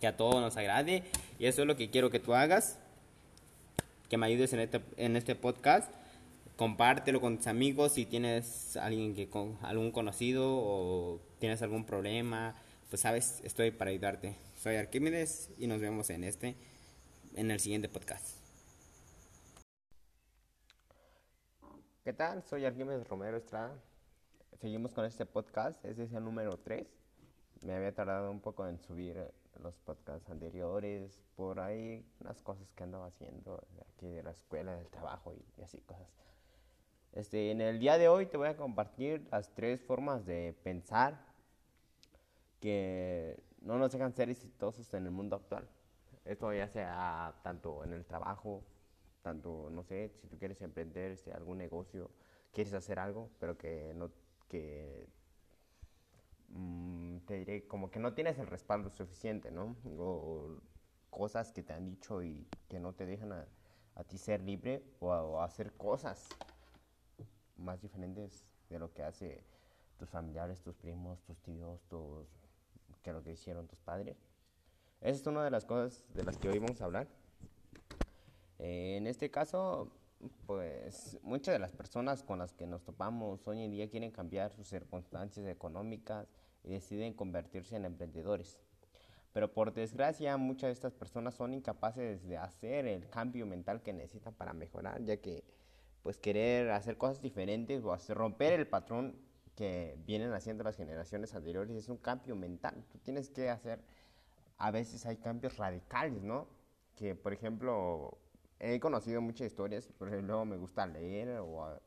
que 0.00 0.06
a 0.06 0.16
todos 0.16 0.40
nos 0.40 0.56
agrade. 0.56 1.04
Y 1.38 1.46
eso 1.46 1.62
es 1.62 1.68
lo 1.68 1.76
que 1.76 1.90
quiero 1.90 2.10
que 2.10 2.20
tú 2.20 2.34
hagas 2.34 2.78
que 4.10 4.18
me 4.18 4.26
ayudes 4.26 4.52
en 4.52 4.60
este, 4.60 4.82
en 4.96 5.16
este 5.16 5.36
podcast. 5.36 5.90
Compártelo 6.56 7.20
con 7.22 7.38
tus 7.38 7.46
amigos 7.46 7.92
si 7.92 8.04
tienes 8.04 8.76
alguien 8.76 9.14
que 9.14 9.28
con 9.30 9.56
algún 9.62 9.92
conocido 9.92 10.44
o 10.46 11.20
tienes 11.38 11.62
algún 11.62 11.86
problema, 11.86 12.54
pues 12.90 13.00
sabes, 13.00 13.40
estoy 13.44 13.70
para 13.70 13.92
ayudarte. 13.92 14.34
Soy 14.58 14.74
Arquímedes 14.74 15.48
y 15.58 15.68
nos 15.68 15.80
vemos 15.80 16.10
en 16.10 16.24
este 16.24 16.56
en 17.36 17.50
el 17.50 17.60
siguiente 17.60 17.88
podcast. 17.88 18.36
¿Qué 22.04 22.12
tal? 22.12 22.42
Soy 22.42 22.64
Arquímedes 22.64 23.06
Romero 23.06 23.36
Estrada. 23.36 23.78
Seguimos 24.60 24.92
con 24.92 25.06
este 25.06 25.24
podcast, 25.24 25.82
este 25.86 26.02
es 26.02 26.12
el 26.12 26.22
número 26.22 26.58
3. 26.58 26.86
Me 27.62 27.72
había 27.72 27.94
tardado 27.94 28.30
un 28.30 28.40
poco 28.40 28.68
en 28.68 28.78
subir 28.78 29.16
los 29.62 29.78
podcasts 29.78 30.28
anteriores, 30.28 31.18
por 31.34 31.60
ahí 31.60 32.04
unas 32.20 32.42
cosas 32.42 32.70
que 32.74 32.84
andaba 32.84 33.06
haciendo 33.06 33.64
aquí 33.88 34.06
de 34.06 34.22
la 34.22 34.32
escuela, 34.32 34.74
del 34.74 34.90
trabajo 34.90 35.32
y, 35.32 35.62
así 35.62 35.80
cosas. 35.80 36.10
Este, 37.12 37.50
en 37.50 37.62
el 37.62 37.80
día 37.80 37.96
de 37.96 38.08
hoy 38.08 38.26
te 38.26 38.36
voy 38.36 38.48
a 38.48 38.56
compartir 38.58 39.26
las 39.32 39.54
tres 39.54 39.82
formas 39.82 40.26
de 40.26 40.54
pensar 40.62 41.24
que 42.60 43.42
no 43.62 43.78
nos 43.78 43.92
dejan 43.92 44.12
ser 44.12 44.28
exitosos 44.28 44.92
en 44.92 45.06
el 45.06 45.10
mundo 45.10 45.36
actual. 45.36 45.66
Esto 46.26 46.52
ya 46.52 46.68
sea 46.68 47.34
tanto 47.42 47.82
en 47.82 47.94
el 47.94 48.04
trabajo, 48.04 48.62
tanto, 49.22 49.70
no 49.70 49.84
sé, 49.84 50.10
si 50.20 50.28
tú 50.28 50.38
quieres 50.38 50.60
emprender 50.60 51.12
este, 51.12 51.32
algún 51.32 51.56
negocio, 51.56 52.10
quieres 52.52 52.74
hacer 52.74 52.98
algo, 52.98 53.30
pero 53.38 53.56
que 53.56 53.94
no 53.94 54.10
que 54.50 55.08
Mm, 56.52 57.18
te 57.26 57.34
diré, 57.34 57.66
como 57.68 57.90
que 57.90 58.00
no 58.00 58.12
tienes 58.12 58.38
el 58.38 58.46
respaldo 58.46 58.90
suficiente, 58.90 59.50
¿no? 59.50 59.76
O, 59.98 60.58
cosas 61.10 61.52
que 61.52 61.62
te 61.62 61.72
han 61.72 61.86
dicho 61.86 62.22
y 62.22 62.46
que 62.68 62.78
no 62.78 62.92
te 62.92 63.04
dejan 63.04 63.32
a, 63.32 63.46
ti 64.08 64.16
ser 64.16 64.40
libre 64.42 64.82
o, 65.00 65.40
hacer 65.42 65.72
cosas 65.72 66.28
más 67.56 67.80
diferentes 67.80 68.46
de 68.68 68.78
lo 68.78 68.92
que 68.92 69.02
hace 69.02 69.44
tus 69.98 70.08
familiares, 70.08 70.62
tus 70.62 70.74
primos, 70.76 71.20
tus 71.22 71.38
tíos, 71.40 71.82
tus, 71.88 72.26
que 73.02 73.12
lo 73.12 73.22
que 73.22 73.32
hicieron 73.32 73.66
tus 73.66 73.80
padres. 73.80 74.16
Esa 75.00 75.20
es 75.20 75.26
una 75.26 75.44
de 75.44 75.50
las 75.50 75.64
cosas 75.64 76.04
de 76.14 76.24
las 76.24 76.38
que 76.38 76.48
hoy 76.48 76.58
vamos 76.58 76.80
a 76.80 76.84
hablar. 76.84 77.08
Eh, 78.58 78.96
en 78.96 79.06
este 79.06 79.30
caso, 79.30 79.90
pues 80.46 81.18
muchas 81.22 81.54
de 81.54 81.58
las 81.58 81.72
personas 81.72 82.22
con 82.22 82.38
las 82.38 82.52
que 82.52 82.66
nos 82.66 82.84
topamos 82.84 83.46
hoy 83.48 83.62
en 83.62 83.70
día 83.70 83.88
quieren 83.88 84.10
cambiar 84.10 84.52
sus 84.52 84.68
circunstancias 84.68 85.46
económicas 85.46 86.28
y 86.64 86.70
deciden 86.70 87.14
convertirse 87.14 87.76
en 87.76 87.84
emprendedores. 87.84 88.60
Pero 89.32 89.52
por 89.52 89.72
desgracia 89.72 90.36
muchas 90.36 90.68
de 90.68 90.72
estas 90.72 90.92
personas 90.92 91.34
son 91.34 91.54
incapaces 91.54 92.26
de 92.26 92.36
hacer 92.36 92.86
el 92.86 93.08
cambio 93.08 93.46
mental 93.46 93.82
que 93.82 93.92
necesitan 93.92 94.34
para 94.34 94.52
mejorar, 94.52 95.02
ya 95.04 95.18
que 95.18 95.44
pues 96.02 96.18
querer 96.18 96.70
hacer 96.70 96.96
cosas 96.96 97.20
diferentes 97.20 97.84
o 97.84 97.96
romper 98.14 98.54
el 98.54 98.66
patrón 98.66 99.16
que 99.54 99.96
vienen 100.06 100.32
haciendo 100.32 100.64
las 100.64 100.76
generaciones 100.76 101.34
anteriores 101.34 101.76
es 101.76 101.88
un 101.88 101.98
cambio 101.98 102.34
mental. 102.34 102.84
Tú 102.90 102.98
tienes 102.98 103.30
que 103.30 103.50
hacer, 103.50 103.84
a 104.58 104.70
veces 104.70 105.06
hay 105.06 105.18
cambios 105.18 105.58
radicales, 105.58 106.22
¿no? 106.22 106.48
Que 106.96 107.14
por 107.14 107.32
ejemplo, 107.32 108.18
he 108.60 108.78
conocido 108.78 109.20
muchas 109.20 109.46
historias, 109.46 109.88
por 109.98 110.08
ejemplo, 110.08 110.44
me 110.44 110.56
gusta 110.56 110.86
leer 110.86 111.40
o, 111.40 111.80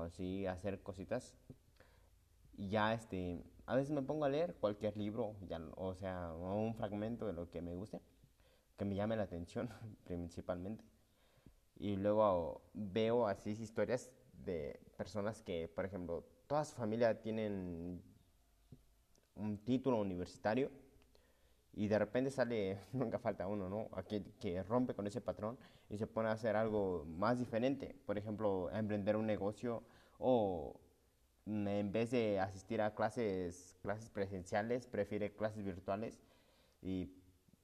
así 0.00 0.46
hacer 0.46 0.82
cositas 0.82 1.34
y 2.56 2.68
ya 2.68 2.94
este 2.94 3.42
a 3.66 3.76
veces 3.76 3.90
me 3.90 4.02
pongo 4.02 4.24
a 4.24 4.28
leer 4.28 4.54
cualquier 4.54 4.96
libro, 4.96 5.34
o 5.76 5.94
sea, 5.94 6.32
un 6.32 6.74
fragmento 6.74 7.26
de 7.26 7.32
lo 7.32 7.50
que 7.50 7.62
me 7.62 7.74
guste, 7.74 8.00
que 8.76 8.84
me 8.84 8.94
llame 8.94 9.16
la 9.16 9.22
atención 9.22 9.70
principalmente. 10.04 10.84
Y 11.76 11.96
luego 11.96 12.62
veo 12.74 13.26
así 13.26 13.50
historias 13.50 14.10
de 14.44 14.80
personas 14.96 15.42
que, 15.42 15.68
por 15.68 15.84
ejemplo, 15.84 16.24
toda 16.46 16.64
su 16.64 16.76
familia 16.76 17.20
tienen 17.20 18.02
un 19.36 19.58
título 19.58 19.98
universitario 19.98 20.70
y 21.74 21.88
de 21.88 21.98
repente 21.98 22.30
sale, 22.30 22.78
nunca 22.92 23.18
falta 23.18 23.46
uno, 23.46 23.68
¿no? 23.68 23.88
Aquí, 23.92 24.20
que 24.40 24.62
rompe 24.62 24.94
con 24.94 25.06
ese 25.06 25.20
patrón 25.20 25.58
y 25.88 25.98
se 25.98 26.06
pone 26.06 26.28
a 26.28 26.32
hacer 26.32 26.56
algo 26.56 27.04
más 27.06 27.38
diferente. 27.38 27.96
Por 28.06 28.18
ejemplo, 28.18 28.68
a 28.72 28.78
emprender 28.78 29.16
un 29.16 29.26
negocio 29.26 29.82
o 30.18 30.78
en 31.46 31.90
vez 31.90 32.10
de 32.10 32.38
asistir 32.38 32.80
a 32.80 32.94
clases, 32.94 33.76
clases 33.82 34.10
presenciales, 34.10 34.86
prefiere 34.86 35.32
clases 35.34 35.64
virtuales 35.64 36.20
y 36.80 37.10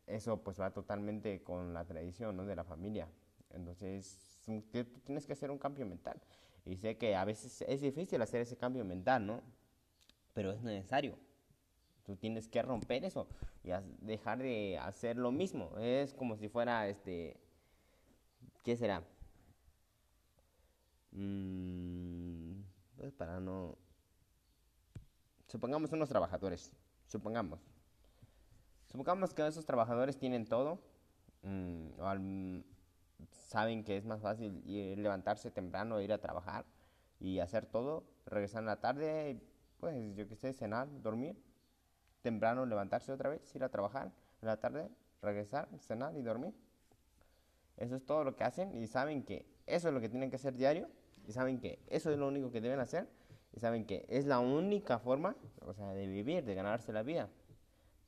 eso 0.06 0.42
pues 0.42 0.60
va 0.60 0.72
totalmente 0.72 1.42
con 1.42 1.74
la 1.74 1.84
tradición 1.84 2.36
¿no? 2.36 2.44
de 2.44 2.56
la 2.56 2.64
familia. 2.64 3.08
Entonces, 3.50 4.40
tú 4.44 5.00
tienes 5.04 5.26
que 5.26 5.32
hacer 5.34 5.50
un 5.50 5.58
cambio 5.58 5.86
mental. 5.86 6.20
Y 6.64 6.76
sé 6.76 6.96
que 6.96 7.14
a 7.14 7.24
veces 7.24 7.64
es 7.66 7.80
difícil 7.80 8.20
hacer 8.20 8.40
ese 8.40 8.56
cambio 8.56 8.84
mental, 8.84 9.26
¿no? 9.26 9.42
Pero 10.34 10.50
es 10.52 10.62
necesario. 10.62 11.18
Tú 12.08 12.16
tienes 12.16 12.48
que 12.48 12.62
romper 12.62 13.04
eso 13.04 13.28
y 13.62 13.68
dejar 14.00 14.38
de 14.38 14.78
hacer 14.78 15.18
lo 15.18 15.30
mismo. 15.30 15.76
Es 15.76 16.14
como 16.14 16.38
si 16.38 16.48
fuera, 16.48 16.88
este, 16.88 17.36
¿qué 18.64 18.78
será? 18.78 19.02
Mm, 21.12 22.62
pues 22.96 23.12
para 23.12 23.40
no... 23.40 23.76
Supongamos 25.48 25.92
unos 25.92 26.08
trabajadores, 26.08 26.72
supongamos. 27.06 27.60
Supongamos 28.86 29.34
que 29.34 29.46
esos 29.46 29.66
trabajadores 29.66 30.18
tienen 30.18 30.46
todo, 30.46 30.78
mm, 31.42 32.60
saben 33.32 33.84
que 33.84 33.98
es 33.98 34.06
más 34.06 34.22
fácil 34.22 34.62
levantarse 34.64 35.50
temprano, 35.50 36.00
ir 36.00 36.14
a 36.14 36.22
trabajar 36.22 36.64
y 37.20 37.40
hacer 37.40 37.66
todo, 37.66 38.04
regresar 38.24 38.60
en 38.60 38.66
la 38.66 38.80
tarde, 38.80 39.42
pues 39.78 40.16
yo 40.16 40.26
qué 40.26 40.36
sé, 40.36 40.54
cenar, 40.54 40.88
dormir, 41.02 41.36
temprano 42.22 42.66
levantarse 42.66 43.12
otra 43.12 43.30
vez, 43.30 43.54
ir 43.54 43.64
a 43.64 43.68
trabajar, 43.68 44.10
en 44.42 44.48
la 44.48 44.58
tarde 44.58 44.88
regresar, 45.22 45.68
cenar 45.80 46.16
y 46.16 46.22
dormir. 46.22 46.54
Eso 47.76 47.96
es 47.96 48.04
todo 48.04 48.24
lo 48.24 48.36
que 48.36 48.44
hacen 48.44 48.74
y 48.74 48.86
saben 48.86 49.22
que 49.22 49.46
eso 49.66 49.88
es 49.88 49.94
lo 49.94 50.00
que 50.00 50.08
tienen 50.08 50.30
que 50.30 50.36
hacer 50.36 50.54
diario 50.54 50.88
y 51.26 51.32
saben 51.32 51.60
que 51.60 51.78
eso 51.88 52.10
es 52.10 52.18
lo 52.18 52.28
único 52.28 52.50
que 52.50 52.60
deben 52.60 52.80
hacer 52.80 53.08
y 53.52 53.60
saben 53.60 53.86
que 53.86 54.06
es 54.08 54.26
la 54.26 54.40
única 54.40 54.98
forma, 54.98 55.36
o 55.64 55.72
sea, 55.72 55.92
de 55.92 56.06
vivir, 56.06 56.44
de 56.44 56.54
ganarse 56.54 56.92
la 56.92 57.02
vida. 57.02 57.28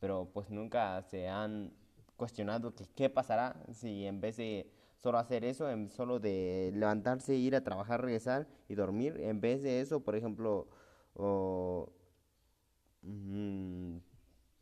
Pero 0.00 0.28
pues 0.32 0.50
nunca 0.50 1.02
se 1.02 1.28
han 1.28 1.72
cuestionado 2.16 2.74
que 2.74 2.86
qué 2.94 3.10
pasará 3.10 3.56
si 3.72 4.06
en 4.06 4.20
vez 4.20 4.36
de 4.36 4.70
solo 4.96 5.18
hacer 5.18 5.44
eso, 5.44 5.70
en 5.70 5.88
solo 5.88 6.20
de 6.20 6.72
levantarse, 6.74 7.34
ir 7.34 7.56
a 7.56 7.64
trabajar, 7.64 8.02
regresar 8.02 8.46
y 8.68 8.74
dormir, 8.74 9.18
en 9.20 9.40
vez 9.40 9.62
de 9.62 9.80
eso, 9.80 10.00
por 10.00 10.14
ejemplo, 10.14 10.68
mm, 13.02 13.98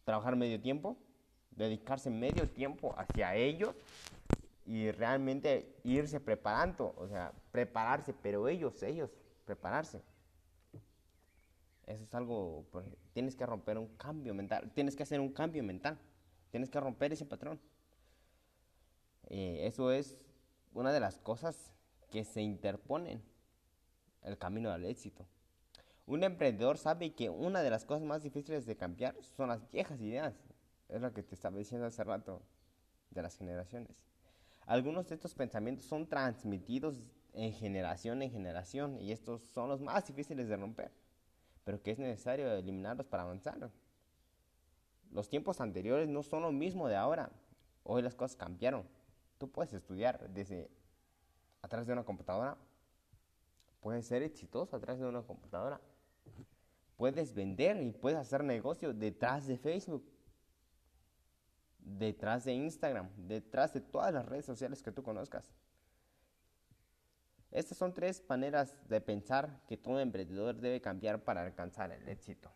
trabajar 0.05 0.37
medio 0.37 0.61
tiempo, 0.61 0.97
dedicarse 1.51 2.11
medio 2.11 2.49
tiempo 2.49 2.95
hacia 2.97 3.35
ellos 3.35 3.75
y 4.65 4.91
realmente 4.91 5.77
irse 5.85 6.21
preparando, 6.21 6.95
o 6.97 7.09
sea, 7.09 7.33
prepararse, 7.51 8.13
pero 8.13 8.49
ellos, 8.49 8.83
ellos, 8.83 9.11
prepararse. 9.45 10.03
Eso 11.87 12.05
es 12.05 12.15
algo, 12.15 12.67
pues, 12.71 12.87
tienes 13.15 13.35
que 13.35 13.47
romper 13.47 13.79
un 13.79 13.89
cambio 13.97 14.35
mental, 14.35 14.71
tienes 14.75 14.95
que 14.95 15.03
hacer 15.03 15.21
un 15.21 15.33
cambio 15.33 15.63
mental, 15.63 15.99
tienes 16.51 16.69
que 16.69 16.79
romper 16.79 17.15
ese 17.15 17.25
patrón. 17.25 17.59
Eh, 19.29 19.67
eso 19.67 19.91
es 19.91 20.19
una 20.75 20.93
de 20.93 21.01
las 21.01 21.19
cosas 21.19 21.73
que 22.11 22.25
se 22.25 22.43
interponen 22.43 23.23
el 24.23 24.37
camino 24.37 24.71
al 24.71 24.85
éxito. 24.85 25.27
Un 26.09 26.25
emprendedor 26.25 26.79
sabe 26.79 27.13
que 27.13 27.29
una 27.29 27.63
de 27.63 27.69
las 27.69 27.85
cosas 27.85 28.03
más 28.03 28.23
difíciles 28.23 28.65
de 28.65 28.79
cambiar 28.79 29.15
son 29.37 29.51
las 29.51 29.71
viejas 29.71 30.01
ideas. 30.01 30.35
Es 30.89 31.03
lo 31.03 31.13
que 31.13 31.23
te 31.23 31.35
estaba 31.35 31.59
diciendo 31.59 31.87
hace 31.87 32.03
rato 32.03 32.41
de 33.11 33.21
las 33.21 33.37
generaciones. 33.37 33.95
Algunos 34.65 35.07
de 35.07 35.17
estos 35.17 35.35
pensamientos 35.35 35.85
son 35.85 36.07
transmitidos 36.07 36.99
en 37.35 37.53
generación 37.53 38.23
en 38.23 38.31
generación 38.31 38.99
y 38.99 39.13
estos 39.13 39.43
son 39.43 39.69
los 39.69 39.83
más 39.83 40.07
difíciles 40.07 40.49
de 40.49 40.57
romper, 40.57 40.91
pero 41.63 41.83
que 41.83 41.91
es 41.91 41.99
necesario 41.99 42.51
eliminarlos 42.53 43.07
para 43.07 43.25
avanzar. 43.25 43.71
Los 45.11 45.29
tiempos 45.29 45.61
anteriores 45.61 46.09
no 46.09 46.23
son 46.23 46.41
lo 46.41 46.53
mismo 46.53 46.89
de 46.89 46.97
ahora. 46.97 47.31
Hoy 47.85 48.01
las 48.01 48.15
cosas 48.15 48.35
cambiaron. 48.35 48.89
Tú 49.37 49.51
puedes 49.51 49.75
estudiar 49.75 50.31
desde 50.31 50.71
atrás 51.61 51.87
de 51.87 51.93
una 51.93 52.05
computadora. 52.05 52.57
Puedes 53.83 54.07
ser 54.07 54.23
exitoso 54.23 54.75
atrás 54.75 54.99
de 54.99 55.05
una 55.05 55.21
computadora. 55.21 55.79
Puedes 56.97 57.35
vender 57.35 57.81
y 57.83 57.93
puedes 57.93 58.19
hacer 58.19 58.43
negocio 58.43 58.93
detrás 58.93 59.47
de 59.47 59.57
Facebook 59.57 60.05
detrás 61.89 62.45
de 62.45 62.53
Instagram, 62.53 63.09
detrás 63.17 63.73
de 63.73 63.81
todas 63.81 64.13
las 64.13 64.27
redes 64.27 64.45
sociales 64.45 64.83
que 64.83 64.93
tú 64.93 65.03
conozcas. 65.03 65.51
Estas 67.51 67.79
son 67.79 67.95
tres 67.95 68.23
maneras 68.29 68.77
de 68.89 69.01
pensar 69.01 69.63
que 69.67 69.79
todo 69.79 70.01
emprendedor 70.01 70.57
debe 70.57 70.81
cambiar 70.81 71.25
para 71.25 71.43
alcanzar 71.43 71.91
el 71.93 72.07
éxito. 72.09 72.51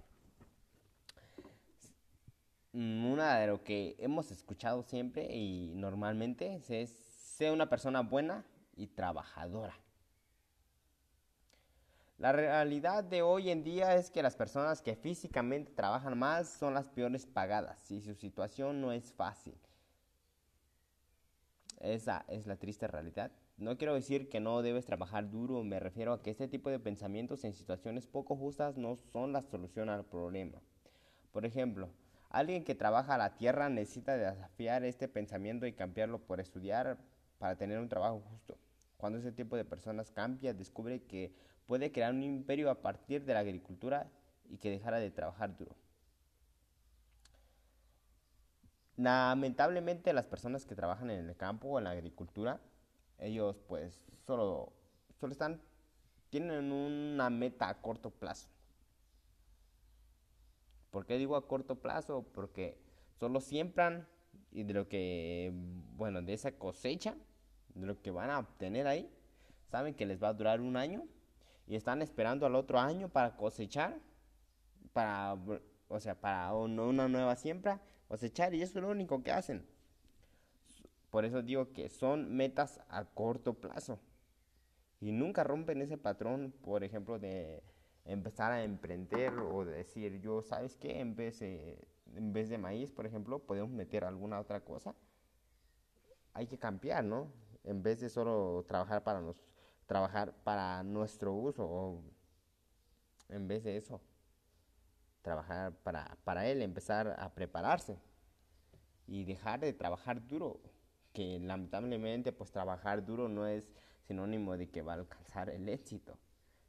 Una 2.75 3.39
de 3.39 3.47
lo 3.47 3.65
que 3.65 3.97
hemos 3.99 4.31
escuchado 4.31 4.83
siempre 4.83 5.35
y 5.35 5.73
normalmente 5.75 6.63
es 6.69 6.91
ser 6.91 7.53
una 7.53 7.69
persona 7.69 8.01
buena 8.01 8.45
y 8.77 8.87
trabajadora. 8.87 9.75
La 12.23 12.31
realidad 12.31 13.03
de 13.03 13.21
hoy 13.21 13.51
en 13.51 13.65
día 13.65 13.97
es 13.97 14.09
que 14.09 14.23
las 14.23 14.37
personas 14.37 14.81
que 14.81 14.95
físicamente 14.95 15.73
trabajan 15.73 16.17
más 16.17 16.49
son 16.49 16.73
las 16.73 16.89
peores 16.89 17.27
pagadas 17.27 17.91
y 17.91 18.01
su 18.01 18.15
situación 18.15 18.81
no 18.81 18.93
es 18.93 19.13
fácil. 19.13 19.59
Esa 21.81 22.25
es 22.29 22.47
la 22.47 22.55
triste 22.55 22.87
realidad. 22.87 23.33
No 23.57 23.77
quiero 23.77 23.95
decir 23.95 24.29
que 24.29 24.39
no 24.39 24.63
debes 24.63 24.85
trabajar 24.85 25.31
duro, 25.31 25.65
me 25.65 25.81
refiero 25.81 26.13
a 26.13 26.23
que 26.23 26.31
este 26.31 26.47
tipo 26.47 26.71
de 26.71 26.79
pensamientos 26.79 27.43
en 27.43 27.55
situaciones 27.55 28.07
poco 28.07 28.37
justas 28.37 28.77
no 28.77 28.95
son 28.95 29.33
la 29.33 29.43
solución 29.43 29.89
al 29.89 30.05
problema. 30.05 30.61
Por 31.33 31.45
ejemplo, 31.45 31.89
alguien 32.31 32.63
que 32.63 32.77
trabaja 32.77 33.19
la 33.19 33.35
tierra 33.35 33.69
necesita 33.69 34.17
desafiar 34.17 34.85
este 34.85 35.09
pensamiento 35.09 35.67
y 35.67 35.73
cambiarlo 35.73 36.21
por 36.21 36.39
estudiar 36.39 36.99
para 37.39 37.57
tener 37.57 37.81
un 37.81 37.89
trabajo 37.89 38.23
justo. 38.31 38.57
Cuando 38.97 39.19
ese 39.19 39.33
tipo 39.33 39.57
de 39.57 39.65
personas 39.65 40.13
cambia, 40.13 40.55
descubre 40.55 41.03
que 41.03 41.35
puede 41.73 41.91
crear 41.91 42.13
un 42.13 42.23
imperio 42.23 42.71
a 42.71 42.83
partir 42.83 43.25
de 43.25 43.33
la 43.33 43.41
agricultura 43.41 44.07
y 44.51 44.59
que 44.59 44.69
dejara 44.69 45.01
de 45.01 45.11
trabajar 45.11 45.57
duro. 45.57 45.75
Lamentablemente 48.99 50.13
las 50.13 50.27
personas 50.27 50.67
que 50.67 50.75
trabajan 50.75 51.09
en 51.09 51.27
el 51.27 51.35
campo 51.35 51.69
o 51.69 51.79
en 51.79 51.85
la 51.85 51.93
agricultura, 51.93 52.61
ellos 53.17 53.57
pues 53.69 54.05
solo, 54.27 54.75
solo 55.19 55.33
están, 55.33 55.63
tienen 56.29 56.71
una 56.73 57.31
meta 57.31 57.71
a 57.71 57.81
corto 57.81 58.11
plazo. 58.11 58.51
¿Por 60.91 61.07
qué 61.07 61.17
digo 61.17 61.37
a 61.37 61.49
corto 61.49 61.77
plazo? 61.77 62.23
Porque 62.35 62.77
solo 63.19 63.41
siembran 63.41 64.07
y 64.51 64.65
de 64.65 64.75
lo 64.75 64.91
que, 64.91 65.51
bueno, 65.97 66.21
de 66.21 66.35
esa 66.35 66.53
cosecha 66.53 67.15
de 67.75 67.87
lo 67.87 68.03
que 68.03 68.11
van 68.11 68.29
a 68.29 68.41
obtener 68.41 68.87
ahí, 68.87 69.11
saben 69.71 69.95
que 69.95 70.05
les 70.05 70.23
va 70.23 70.29
a 70.29 70.35
durar 70.35 70.61
un 70.61 70.77
año 70.77 71.09
y 71.67 71.77
están 71.77 72.03
esperando 72.03 72.47
al 72.47 72.55
otro 72.55 72.79
año 72.79 73.09
para 73.09 73.37
cosechar, 73.37 73.99
para, 74.93 75.37
o 75.89 76.01
sea, 76.01 76.21
para 76.21 76.53
una 76.55 77.09
nueva 77.09 77.37
siembra, 77.37 77.81
cosechar 78.09 78.55
y 78.55 78.63
eso 78.63 78.79
es 78.79 78.83
lo 78.83 78.91
único 78.91 79.23
que 79.23 79.33
hacen. 79.33 79.67
Por 81.11 81.25
eso 81.25 81.43
digo 81.43 81.73
que 81.73 81.89
son 81.89 82.35
metas 82.35 82.81
a 82.89 83.05
corto 83.05 83.55
plazo 83.55 83.99
y 85.01 85.13
nunca 85.13 85.45
rompen 85.45 85.83
ese 85.83 85.99
patrón, 85.99 86.55
por 86.63 86.85
ejemplo, 86.85 87.19
de 87.19 87.63
empezar 88.05 88.53
a 88.53 88.65
emprender 88.65 89.33
o 89.39 89.65
decir, 89.65 90.21
yo, 90.21 90.43
¿sabes 90.43 90.77
qué? 90.77 91.01
En 91.01 91.15
vez 91.15 91.41
de, 91.41 91.79
en 92.15 92.33
vez 92.33 92.49
de 92.49 92.59
maíz, 92.59 92.91
por 92.91 93.07
ejemplo, 93.07 93.39
podemos 93.39 93.71
meter 93.71 94.05
alguna 94.05 94.41
otra 94.41 94.61
cosa. 94.61 94.95
Hay 96.35 96.47
que 96.47 96.59
cambiar, 96.59 97.05
¿no? 97.05 97.31
en 97.65 97.83
vez 97.83 98.01
de 98.01 98.09
solo 98.09 98.65
trabajar 98.67 99.03
para, 99.03 99.21
nos, 99.21 99.37
trabajar 99.93 100.33
para 100.43 100.83
nuestro 100.83 101.35
uso, 101.35 101.67
o 101.67 102.03
en 103.29 103.47
vez 103.47 103.63
de 103.63 103.77
eso, 103.77 104.01
trabajar 105.21 105.75
para, 105.83 106.17
para 106.25 106.47
él, 106.47 106.63
empezar 106.63 107.15
a 107.19 107.29
prepararse 107.35 107.99
y 109.07 109.25
dejar 109.25 109.61
de 109.61 109.75
trabajar 109.75 110.27
duro, 110.27 110.63
que 111.13 111.39
lamentablemente 111.39 112.33
pues 112.33 112.51
trabajar 112.51 113.05
duro 113.05 113.29
no 113.29 113.47
es 113.47 113.71
sinónimo 114.01 114.57
de 114.57 114.71
que 114.71 114.81
va 114.81 114.95
a 114.95 114.97
alcanzar 114.97 115.51
el 115.51 115.69
éxito. 115.69 116.19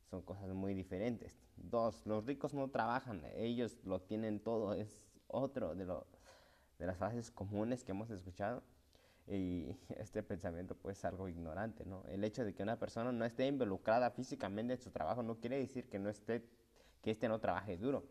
Son 0.10 0.22
cosas 0.22 0.50
muy 0.50 0.74
diferentes. 0.74 1.40
Dos, 1.56 2.06
los 2.06 2.26
ricos 2.26 2.54
no 2.54 2.72
trabajan, 2.72 3.24
ellos 3.38 3.78
lo 3.86 4.02
tienen 4.02 4.42
todo, 4.42 4.74
es 4.74 5.02
otro 5.28 5.76
de, 5.76 5.86
lo, 5.86 6.08
de 6.78 6.88
las 6.88 6.98
frases 6.98 7.32
comunes 7.32 7.86
que 7.86 7.92
hemos 7.92 8.10
escuchado. 8.10 8.64
Y 9.28 9.78
este 9.98 10.24
pensamiento 10.24 10.76
pues 10.76 10.98
es 10.98 11.06
algo 11.06 11.28
ignorante, 11.28 11.86
¿no? 11.86 12.04
El 12.08 12.24
hecho 12.24 12.44
de 12.44 12.54
que 12.54 12.64
una 12.64 12.80
persona 12.80 13.12
no 13.12 13.26
esté 13.26 13.48
involucrada 13.48 14.12
físicamente 14.12 14.74
en 14.74 14.80
su 14.80 14.92
trabajo 14.92 15.24
no 15.24 15.40
quiere 15.40 15.58
decir 15.58 15.90
que 15.90 16.00
no 16.00 16.10
esté, 16.10 16.46
que 17.02 17.12
este 17.12 17.28
no 17.28 17.40
trabaje 17.40 17.78
duro. 17.78 18.06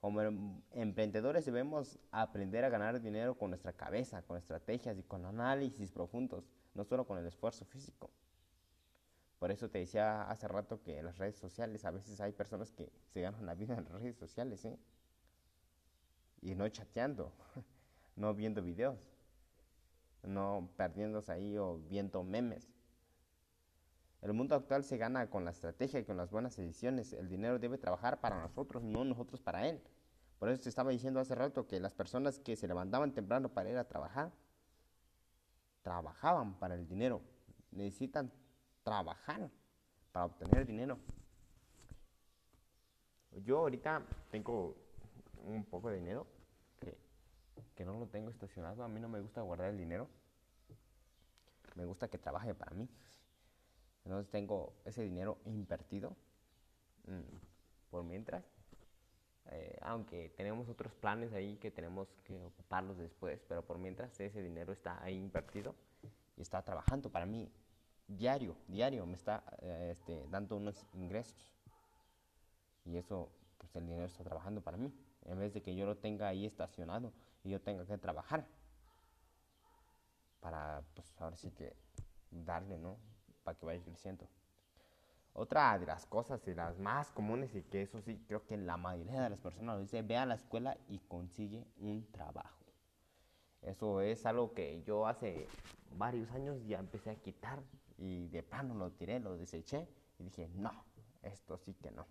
Como 0.00 0.22
em, 0.22 0.62
emprendedores 0.70 1.44
debemos 1.44 1.98
aprender 2.10 2.64
a 2.64 2.70
ganar 2.70 3.00
dinero 3.02 3.36
con 3.36 3.50
nuestra 3.50 3.72
cabeza, 3.74 4.22
con 4.22 4.38
estrategias 4.38 4.98
y 4.98 5.02
con 5.02 5.26
análisis 5.26 5.92
profundos, 5.92 6.48
no 6.74 6.84
solo 6.84 7.06
con 7.06 7.18
el 7.18 7.26
esfuerzo 7.26 7.66
físico. 7.66 8.10
Por 9.38 9.50
eso 9.50 9.68
te 9.68 9.78
decía 9.78 10.22
hace 10.22 10.48
rato 10.48 10.82
que 10.82 10.98
en 10.98 11.06
las 11.06 11.18
redes 11.18 11.36
sociales 11.36 11.84
a 11.84 11.90
veces 11.90 12.20
hay 12.20 12.32
personas 12.32 12.72
que 12.72 12.90
se 13.08 13.20
ganan 13.20 13.44
la 13.44 13.54
vida 13.54 13.74
en 13.76 13.84
las 13.84 13.92
redes 14.00 14.16
sociales, 14.16 14.64
¿eh? 14.64 14.78
Y 16.42 16.54
no 16.54 16.66
chateando, 16.68 17.32
no 18.16 18.34
viendo 18.34 18.62
videos 18.62 18.98
no 20.22 20.68
perdiéndose 20.76 21.32
ahí 21.32 21.56
o 21.56 21.78
viendo 21.88 22.22
memes. 22.22 22.68
El 24.22 24.34
mundo 24.34 24.54
actual 24.54 24.84
se 24.84 24.98
gana 24.98 25.30
con 25.30 25.44
la 25.44 25.50
estrategia 25.50 26.00
y 26.00 26.04
con 26.04 26.16
las 26.16 26.30
buenas 26.30 26.58
ediciones. 26.58 27.12
El 27.14 27.28
dinero 27.28 27.58
debe 27.58 27.78
trabajar 27.78 28.20
para 28.20 28.40
nosotros, 28.40 28.82
no 28.82 29.04
nosotros 29.04 29.40
para 29.40 29.66
él. 29.66 29.80
Por 30.38 30.50
eso 30.50 30.62
te 30.62 30.68
estaba 30.68 30.90
diciendo 30.90 31.20
hace 31.20 31.34
rato 31.34 31.66
que 31.66 31.80
las 31.80 31.94
personas 31.94 32.38
que 32.38 32.56
se 32.56 32.68
levantaban 32.68 33.12
temprano 33.12 33.48
para 33.48 33.70
ir 33.70 33.78
a 33.78 33.84
trabajar, 33.84 34.30
trabajaban 35.82 36.58
para 36.58 36.74
el 36.74 36.86
dinero. 36.86 37.22
Necesitan 37.70 38.30
trabajar 38.82 39.50
para 40.12 40.26
obtener 40.26 40.66
dinero. 40.66 40.98
Yo 43.44 43.58
ahorita 43.58 44.02
tengo 44.30 44.76
un 45.44 45.64
poco 45.64 45.88
de 45.88 45.98
dinero 45.98 46.26
que 47.74 47.84
no 47.84 47.98
lo 47.98 48.06
tengo 48.06 48.30
estacionado. 48.30 48.82
A 48.82 48.88
mí 48.88 49.00
no 49.00 49.08
me 49.08 49.20
gusta 49.20 49.42
guardar 49.42 49.70
el 49.70 49.78
dinero. 49.78 50.08
Me 51.74 51.84
gusta 51.84 52.08
que 52.08 52.18
trabaje 52.18 52.54
para 52.54 52.74
mí. 52.74 52.88
Entonces 54.04 54.30
tengo 54.30 54.74
ese 54.84 55.02
dinero 55.02 55.38
invertido 55.44 56.16
mm, 57.06 57.90
por 57.90 58.04
mientras. 58.04 58.44
Eh, 59.46 59.78
aunque 59.82 60.30
tenemos 60.36 60.68
otros 60.68 60.94
planes 60.94 61.32
ahí 61.32 61.56
que 61.56 61.70
tenemos 61.70 62.08
que 62.24 62.44
ocuparlos 62.44 62.98
después, 62.98 63.42
pero 63.48 63.62
por 63.62 63.78
mientras 63.78 64.18
ese 64.20 64.42
dinero 64.42 64.72
está 64.72 65.02
ahí 65.02 65.16
invertido 65.16 65.74
y 66.36 66.42
está 66.42 66.62
trabajando 66.62 67.10
para 67.10 67.26
mí 67.26 67.50
diario, 68.06 68.56
diario, 68.66 69.06
me 69.06 69.14
está 69.14 69.42
eh, 69.62 69.90
este, 69.92 70.26
dando 70.30 70.56
unos 70.56 70.86
ingresos. 70.94 71.36
Y 72.84 72.96
eso, 72.96 73.30
pues 73.60 73.76
el 73.76 73.86
dinero 73.86 74.06
está 74.06 74.24
trabajando 74.24 74.62
para 74.62 74.78
mí 74.78 74.92
en 75.26 75.38
vez 75.38 75.54
de 75.54 75.62
que 75.62 75.74
yo 75.74 75.86
lo 75.86 75.96
tenga 75.96 76.28
ahí 76.28 76.46
estacionado 76.46 77.12
y 77.44 77.50
yo 77.50 77.60
tenga 77.60 77.84
que 77.86 77.98
trabajar 77.98 78.46
para, 80.40 80.82
pues 80.94 81.14
ahora 81.20 81.36
sí 81.36 81.50
que 81.50 81.76
darle, 82.30 82.78
¿no? 82.78 82.96
Para 83.44 83.58
que 83.58 83.66
vaya 83.66 83.82
creciendo. 83.82 84.26
Otra 85.32 85.78
de 85.78 85.86
las 85.86 86.06
cosas 86.06 86.46
y 86.48 86.54
las 86.54 86.78
más 86.78 87.12
comunes 87.12 87.54
y 87.54 87.62
que 87.62 87.82
eso 87.82 88.00
sí 88.00 88.20
creo 88.26 88.44
que 88.46 88.56
la 88.56 88.76
mayoría 88.76 89.22
de 89.22 89.30
las 89.30 89.40
personas 89.40 89.76
lo 89.76 89.82
dice, 89.82 90.02
ve 90.02 90.16
a 90.16 90.26
la 90.26 90.34
escuela 90.34 90.76
y 90.88 90.98
consigue 90.98 91.64
un 91.78 92.10
trabajo. 92.10 92.64
Eso 93.62 94.00
es 94.00 94.24
algo 94.26 94.52
que 94.54 94.82
yo 94.82 95.06
hace 95.06 95.46
varios 95.96 96.30
años 96.32 96.64
ya 96.66 96.78
empecé 96.78 97.10
a 97.10 97.16
quitar 97.16 97.62
y 97.98 98.28
de 98.28 98.42
plano 98.42 98.74
lo 98.74 98.90
tiré, 98.92 99.20
lo 99.20 99.36
deseché 99.36 99.86
y 100.18 100.24
dije, 100.24 100.48
no, 100.54 100.72
esto 101.22 101.58
sí 101.58 101.74
que 101.74 101.90
no. 101.90 102.06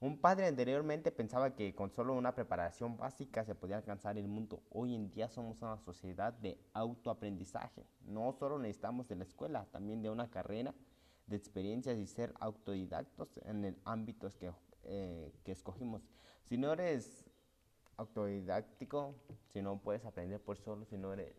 Un 0.00 0.16
padre 0.16 0.46
anteriormente 0.46 1.10
pensaba 1.10 1.56
que 1.56 1.74
con 1.74 1.90
solo 1.90 2.14
una 2.14 2.32
preparación 2.32 2.96
básica 2.96 3.44
se 3.44 3.56
podía 3.56 3.78
alcanzar 3.78 4.16
el 4.16 4.28
mundo. 4.28 4.62
Hoy 4.70 4.94
en 4.94 5.10
día 5.10 5.28
somos 5.28 5.60
una 5.60 5.76
sociedad 5.76 6.32
de 6.34 6.56
autoaprendizaje. 6.72 7.84
No 8.02 8.32
solo 8.32 8.60
necesitamos 8.60 9.08
de 9.08 9.16
la 9.16 9.24
escuela, 9.24 9.66
también 9.72 10.00
de 10.00 10.08
una 10.08 10.30
carrera, 10.30 10.72
de 11.26 11.34
experiencias 11.34 11.98
y 11.98 12.06
ser 12.06 12.32
autodidactos 12.38 13.40
en 13.44 13.64
el 13.64 13.76
ámbito 13.84 14.30
que, 14.38 14.52
eh, 14.84 15.32
que 15.42 15.50
escogimos. 15.50 16.08
Si 16.44 16.56
no 16.56 16.72
eres 16.72 17.24
autodidáctico, 17.96 19.16
si 19.48 19.62
no 19.62 19.80
puedes 19.80 20.04
aprender 20.04 20.40
por 20.40 20.58
solo, 20.58 20.84
si 20.84 20.96
no 20.96 21.12
eres 21.12 21.34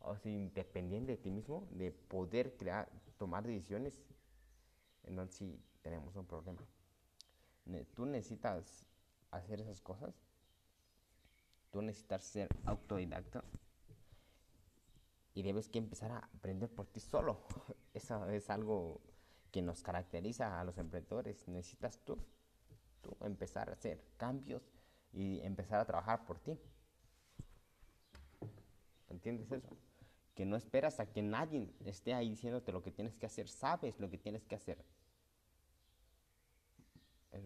o 0.00 0.16
independiente 0.24 1.12
de 1.12 1.18
ti 1.18 1.30
mismo, 1.30 1.68
de 1.70 1.92
poder 1.92 2.56
crear, 2.56 2.90
tomar 3.18 3.46
decisiones, 3.46 4.02
entonces 5.04 5.36
sí 5.36 5.62
tenemos 5.80 6.16
un 6.16 6.26
problema 6.26 6.60
tú 7.94 8.06
necesitas 8.06 8.86
hacer 9.30 9.60
esas 9.60 9.80
cosas. 9.80 10.14
Tú 11.70 11.82
necesitas 11.82 12.22
ser 12.22 12.48
autodidacta. 12.64 13.44
Y 15.34 15.42
debes 15.42 15.68
que 15.68 15.78
empezar 15.78 16.12
a 16.12 16.18
aprender 16.18 16.70
por 16.70 16.86
ti 16.86 17.00
solo. 17.00 17.40
Eso 17.94 18.28
es 18.28 18.48
algo 18.50 19.00
que 19.50 19.62
nos 19.62 19.82
caracteriza 19.82 20.60
a 20.60 20.64
los 20.64 20.78
emprendedores. 20.78 21.48
Necesitas 21.48 21.98
tú, 22.04 22.18
tú 23.02 23.16
empezar 23.20 23.70
a 23.70 23.72
hacer 23.72 24.04
cambios 24.16 24.62
y 25.12 25.40
empezar 25.40 25.80
a 25.80 25.84
trabajar 25.84 26.24
por 26.26 26.38
ti. 26.38 26.58
¿Entiendes 29.08 29.50
eso? 29.52 29.76
Que 30.34 30.44
no 30.44 30.56
esperas 30.56 30.98
a 30.98 31.06
que 31.06 31.22
nadie 31.22 31.72
esté 31.84 32.14
ahí 32.14 32.30
diciéndote 32.30 32.72
lo 32.72 32.82
que 32.82 32.90
tienes 32.90 33.16
que 33.16 33.26
hacer. 33.26 33.48
Sabes 33.48 34.00
lo 34.00 34.10
que 34.10 34.18
tienes 34.18 34.44
que 34.44 34.56
hacer. 34.56 34.84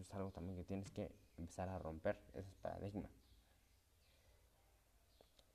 Es 0.01 0.15
algo 0.15 0.31
también 0.31 0.57
que 0.57 0.65
tienes 0.65 0.91
que 0.91 1.11
empezar 1.37 1.69
a 1.69 1.79
romper, 1.79 2.21
esos 2.35 2.55
paradigmas. 2.57 3.11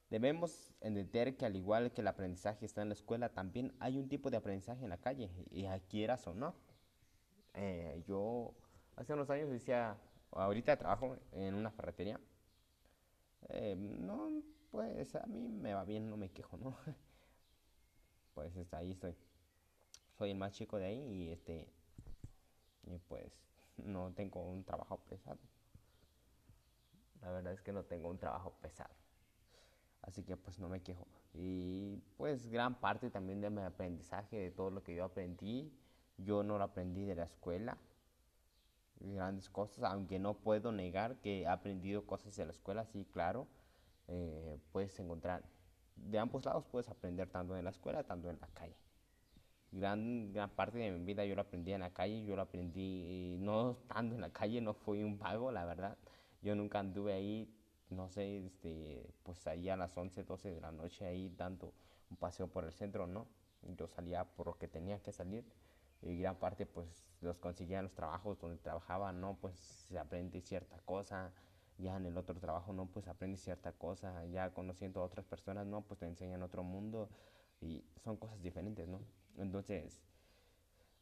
Debemos 0.10 0.74
entender 0.82 1.36
que 1.38 1.46
al 1.46 1.56
igual 1.56 1.92
que 1.92 2.02
el 2.02 2.08
aprendizaje 2.08 2.66
está 2.66 2.82
en 2.82 2.90
la 2.90 2.94
escuela, 2.94 3.30
también 3.30 3.74
hay 3.80 3.98
un 3.98 4.10
tipo 4.10 4.30
de 4.30 4.38
aprendizaje 4.38 4.84
en 4.84 4.90
la 4.90 4.98
calle, 4.98 5.32
y 5.50 5.66
quieras 5.90 6.28
o 6.28 6.34
no. 6.34 6.54
Eh, 7.56 8.04
yo 8.08 8.54
hace 8.96 9.14
unos 9.14 9.30
años 9.30 9.50
decía, 9.50 9.98
ahorita 10.32 10.78
trabajo 10.78 11.18
en 11.32 11.56
una 11.56 11.72
ferretería. 11.72 12.20
Eh, 13.50 13.76
no, 13.76 14.44
pues 14.72 15.16
a 15.16 15.26
mí 15.26 15.48
me 15.48 15.74
va 15.74 15.84
bien, 15.84 16.10
no 16.10 16.18
me 16.18 16.30
quejo, 16.30 16.58
¿no? 16.58 16.76
pues 18.34 18.74
ahí 18.74 18.92
estoy. 18.92 19.16
Soy 20.18 20.32
el 20.32 20.38
más 20.38 20.54
chico 20.54 20.78
de 20.78 20.86
ahí 20.86 21.00
y 21.00 21.30
este, 21.30 21.68
y 22.84 23.00
pues 23.00 23.53
no 23.78 24.12
tengo 24.14 24.42
un 24.42 24.64
trabajo 24.64 24.98
pesado. 25.10 25.40
La 27.22 27.32
verdad 27.32 27.54
es 27.54 27.62
que 27.62 27.72
no 27.72 27.84
tengo 27.84 28.10
un 28.10 28.18
trabajo 28.18 28.54
pesado. 28.62 28.94
Así 30.02 30.24
que 30.24 30.36
pues 30.36 30.60
no 30.60 30.68
me 30.68 30.82
quejo. 30.82 31.08
Y 31.34 31.98
pues 32.18 32.48
gran 32.48 32.76
parte 32.76 33.10
también 33.10 33.42
de 33.42 33.50
mi 33.50 33.62
aprendizaje, 33.62 34.38
de 34.38 34.52
todo 34.52 34.70
lo 34.70 34.84
que 34.84 34.96
yo 34.96 35.06
aprendí, 35.06 35.72
yo 36.18 36.44
no 36.44 36.58
lo 36.58 36.64
aprendí 36.66 37.06
de 37.06 37.16
la 37.16 37.24
escuela. 37.24 37.78
Grandes 39.00 39.50
cosas, 39.50 39.84
aunque 39.86 40.20
no 40.20 40.36
puedo 40.36 40.72
negar 40.72 41.18
que 41.22 41.42
he 41.42 41.48
aprendido 41.48 42.06
cosas 42.06 42.36
de 42.36 42.46
la 42.46 42.52
escuela, 42.52 42.86
sí, 42.86 43.06
claro. 43.12 43.48
Eh, 44.08 44.60
puedes 44.72 44.98
encontrar, 45.00 45.44
de 45.96 46.20
ambos 46.20 46.46
lados 46.46 46.66
puedes 46.66 46.90
aprender 46.90 47.30
tanto 47.30 47.56
en 47.56 47.64
la 47.64 47.72
escuela, 47.72 48.04
tanto 48.04 48.30
en 48.30 48.40
la 48.40 48.48
calle 48.48 48.76
gran, 49.74 50.32
gran 50.32 50.50
parte 50.52 50.78
de 50.78 50.92
mi 50.92 51.04
vida 51.04 51.26
yo 51.26 51.36
lo 51.36 51.42
aprendí 51.42 51.74
en 51.74 51.82
la 51.82 51.92
calle, 51.92 52.24
yo 52.24 52.36
lo 52.36 52.44
aprendí 52.44 53.38
no 53.40 53.72
estando 53.72 54.16
en 54.16 54.22
la 54.22 54.32
calle, 54.32 54.62
no 54.62 54.74
fui 54.74 55.04
un 55.04 55.18
vago, 55.18 55.52
la 55.52 55.66
verdad. 55.66 55.98
Yo 56.42 56.56
nunca 56.56 56.80
anduve 56.80 57.14
ahí, 57.14 57.50
no 57.90 58.10
sé, 58.10 58.46
este, 58.46 59.10
pues 59.24 59.46
ahí 59.48 59.70
a 59.70 59.76
las 59.78 59.98
11, 59.98 60.24
12 60.24 60.52
de 60.52 60.62
la 60.62 60.72
noche 60.72 61.06
ahí 61.06 61.30
dando 61.36 61.74
un 62.10 62.18
paseo 62.18 62.48
por 62.48 62.66
el 62.66 62.74
centro, 62.74 63.08
¿no? 63.08 63.28
Yo 63.78 63.88
salía 63.88 64.26
por 64.26 64.48
lo 64.48 64.58
que 64.58 64.68
tenía 64.68 65.02
que 65.02 65.12
salir 65.12 65.46
y 66.02 66.18
gran 66.18 66.36
parte 66.36 66.66
pues 66.66 67.06
los 67.22 67.40
conseguía 67.40 67.80
en 67.80 67.86
los 67.86 67.94
trabajos 67.94 68.40
donde 68.40 68.58
trabajaba, 68.58 69.12
¿no? 69.14 69.38
Pues 69.40 69.56
se 69.88 69.98
aprende 69.98 70.42
cierta 70.42 70.78
cosa, 70.80 71.32
ya 71.78 71.96
en 71.96 72.06
el 72.06 72.18
otro 72.18 72.40
trabajo, 72.40 72.74
¿no? 72.74 72.88
Pues 72.88 73.08
aprende 73.08 73.38
cierta 73.38 73.72
cosa, 73.72 74.26
ya 74.26 74.54
conociendo 74.54 75.02
a 75.02 75.06
otras 75.06 75.26
personas, 75.26 75.66
¿no? 75.66 75.82
Pues 75.82 76.00
te 76.00 76.06
enseñan 76.06 76.44
otro 76.44 76.64
mundo 76.64 77.10
y 77.62 77.84
son 78.04 78.18
cosas 78.18 78.42
diferentes, 78.42 78.88
¿no? 78.88 79.00
Entonces, 79.38 80.02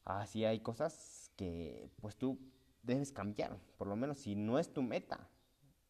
así 0.06 0.46
hay 0.46 0.60
cosas 0.60 1.32
que 1.36 1.90
pues 2.02 2.16
tú 2.16 2.40
debes 2.84 3.12
cambiar, 3.12 3.58
por 3.78 3.88
lo 3.88 3.96
menos 3.96 4.20
si 4.20 4.36
no 4.36 4.60
es 4.60 4.74
tu 4.74 4.82
meta. 4.82 5.28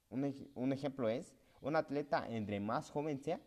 Un, 0.09 0.33
un 0.55 0.73
ejemplo 0.73 1.09
es, 1.09 1.33
un 1.61 1.75
atleta 1.75 2.27
entre 2.27 2.59
más 2.59 2.89
joven 2.89 3.21
sea, 3.21 3.39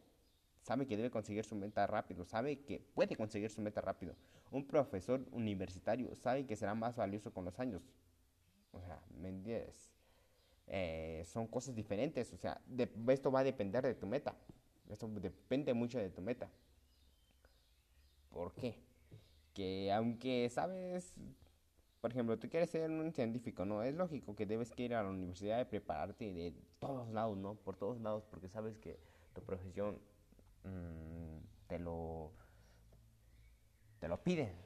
sabe 0.62 0.86
que 0.86 0.96
debe 0.96 1.10
conseguir 1.10 1.44
su 1.44 1.54
meta 1.54 1.86
rápido, 1.86 2.24
sabe 2.24 2.60
que 2.60 2.80
puede 2.80 3.16
conseguir 3.16 3.50
su 3.50 3.60
meta 3.60 3.80
rápido. 3.80 4.14
Un 4.50 4.66
profesor 4.66 5.26
universitario 5.32 6.14
sabe 6.16 6.46
que 6.46 6.56
será 6.56 6.74
más 6.74 6.96
valioso 6.96 7.32
con 7.32 7.44
los 7.44 7.58
años. 7.60 7.82
O 8.72 8.80
sea, 8.80 9.00
¿me 9.20 9.28
entiendes? 9.28 9.90
Eh, 10.66 11.22
son 11.26 11.46
cosas 11.46 11.74
diferentes, 11.74 12.32
o 12.32 12.38
sea, 12.38 12.60
esto 13.08 13.30
va 13.30 13.40
a 13.40 13.44
depender 13.44 13.84
de 13.84 13.94
tu 13.94 14.06
meta. 14.06 14.34
Esto 14.88 15.08
depende 15.08 15.74
mucho 15.74 15.98
de 15.98 16.10
tu 16.10 16.22
meta. 16.22 16.48
¿Por 18.34 18.52
qué? 18.54 18.74
Que 19.54 19.92
aunque 19.92 20.50
sabes, 20.50 21.14
por 22.00 22.10
ejemplo, 22.10 22.38
tú 22.38 22.48
quieres 22.50 22.70
ser 22.70 22.90
un 22.90 23.12
científico, 23.12 23.64
¿no? 23.64 23.82
Es 23.84 23.94
lógico 23.94 24.34
que 24.36 24.46
debes 24.46 24.72
que 24.72 24.84
ir 24.84 24.94
a 24.94 25.04
la 25.04 25.10
universidad 25.10 25.60
y 25.60 25.64
prepararte 25.66 26.34
de 26.34 26.52
todos 26.80 27.08
lados, 27.10 27.38
¿no? 27.38 27.54
Por 27.54 27.76
todos 27.76 28.00
lados, 28.00 28.24
porque 28.30 28.48
sabes 28.48 28.76
que 28.78 28.98
tu 29.34 29.42
profesión 29.42 30.00
mm, 30.64 31.38
te 31.68 31.78
lo 31.78 32.32
te 34.00 34.08
lo 34.08 34.22
piden. 34.22 34.63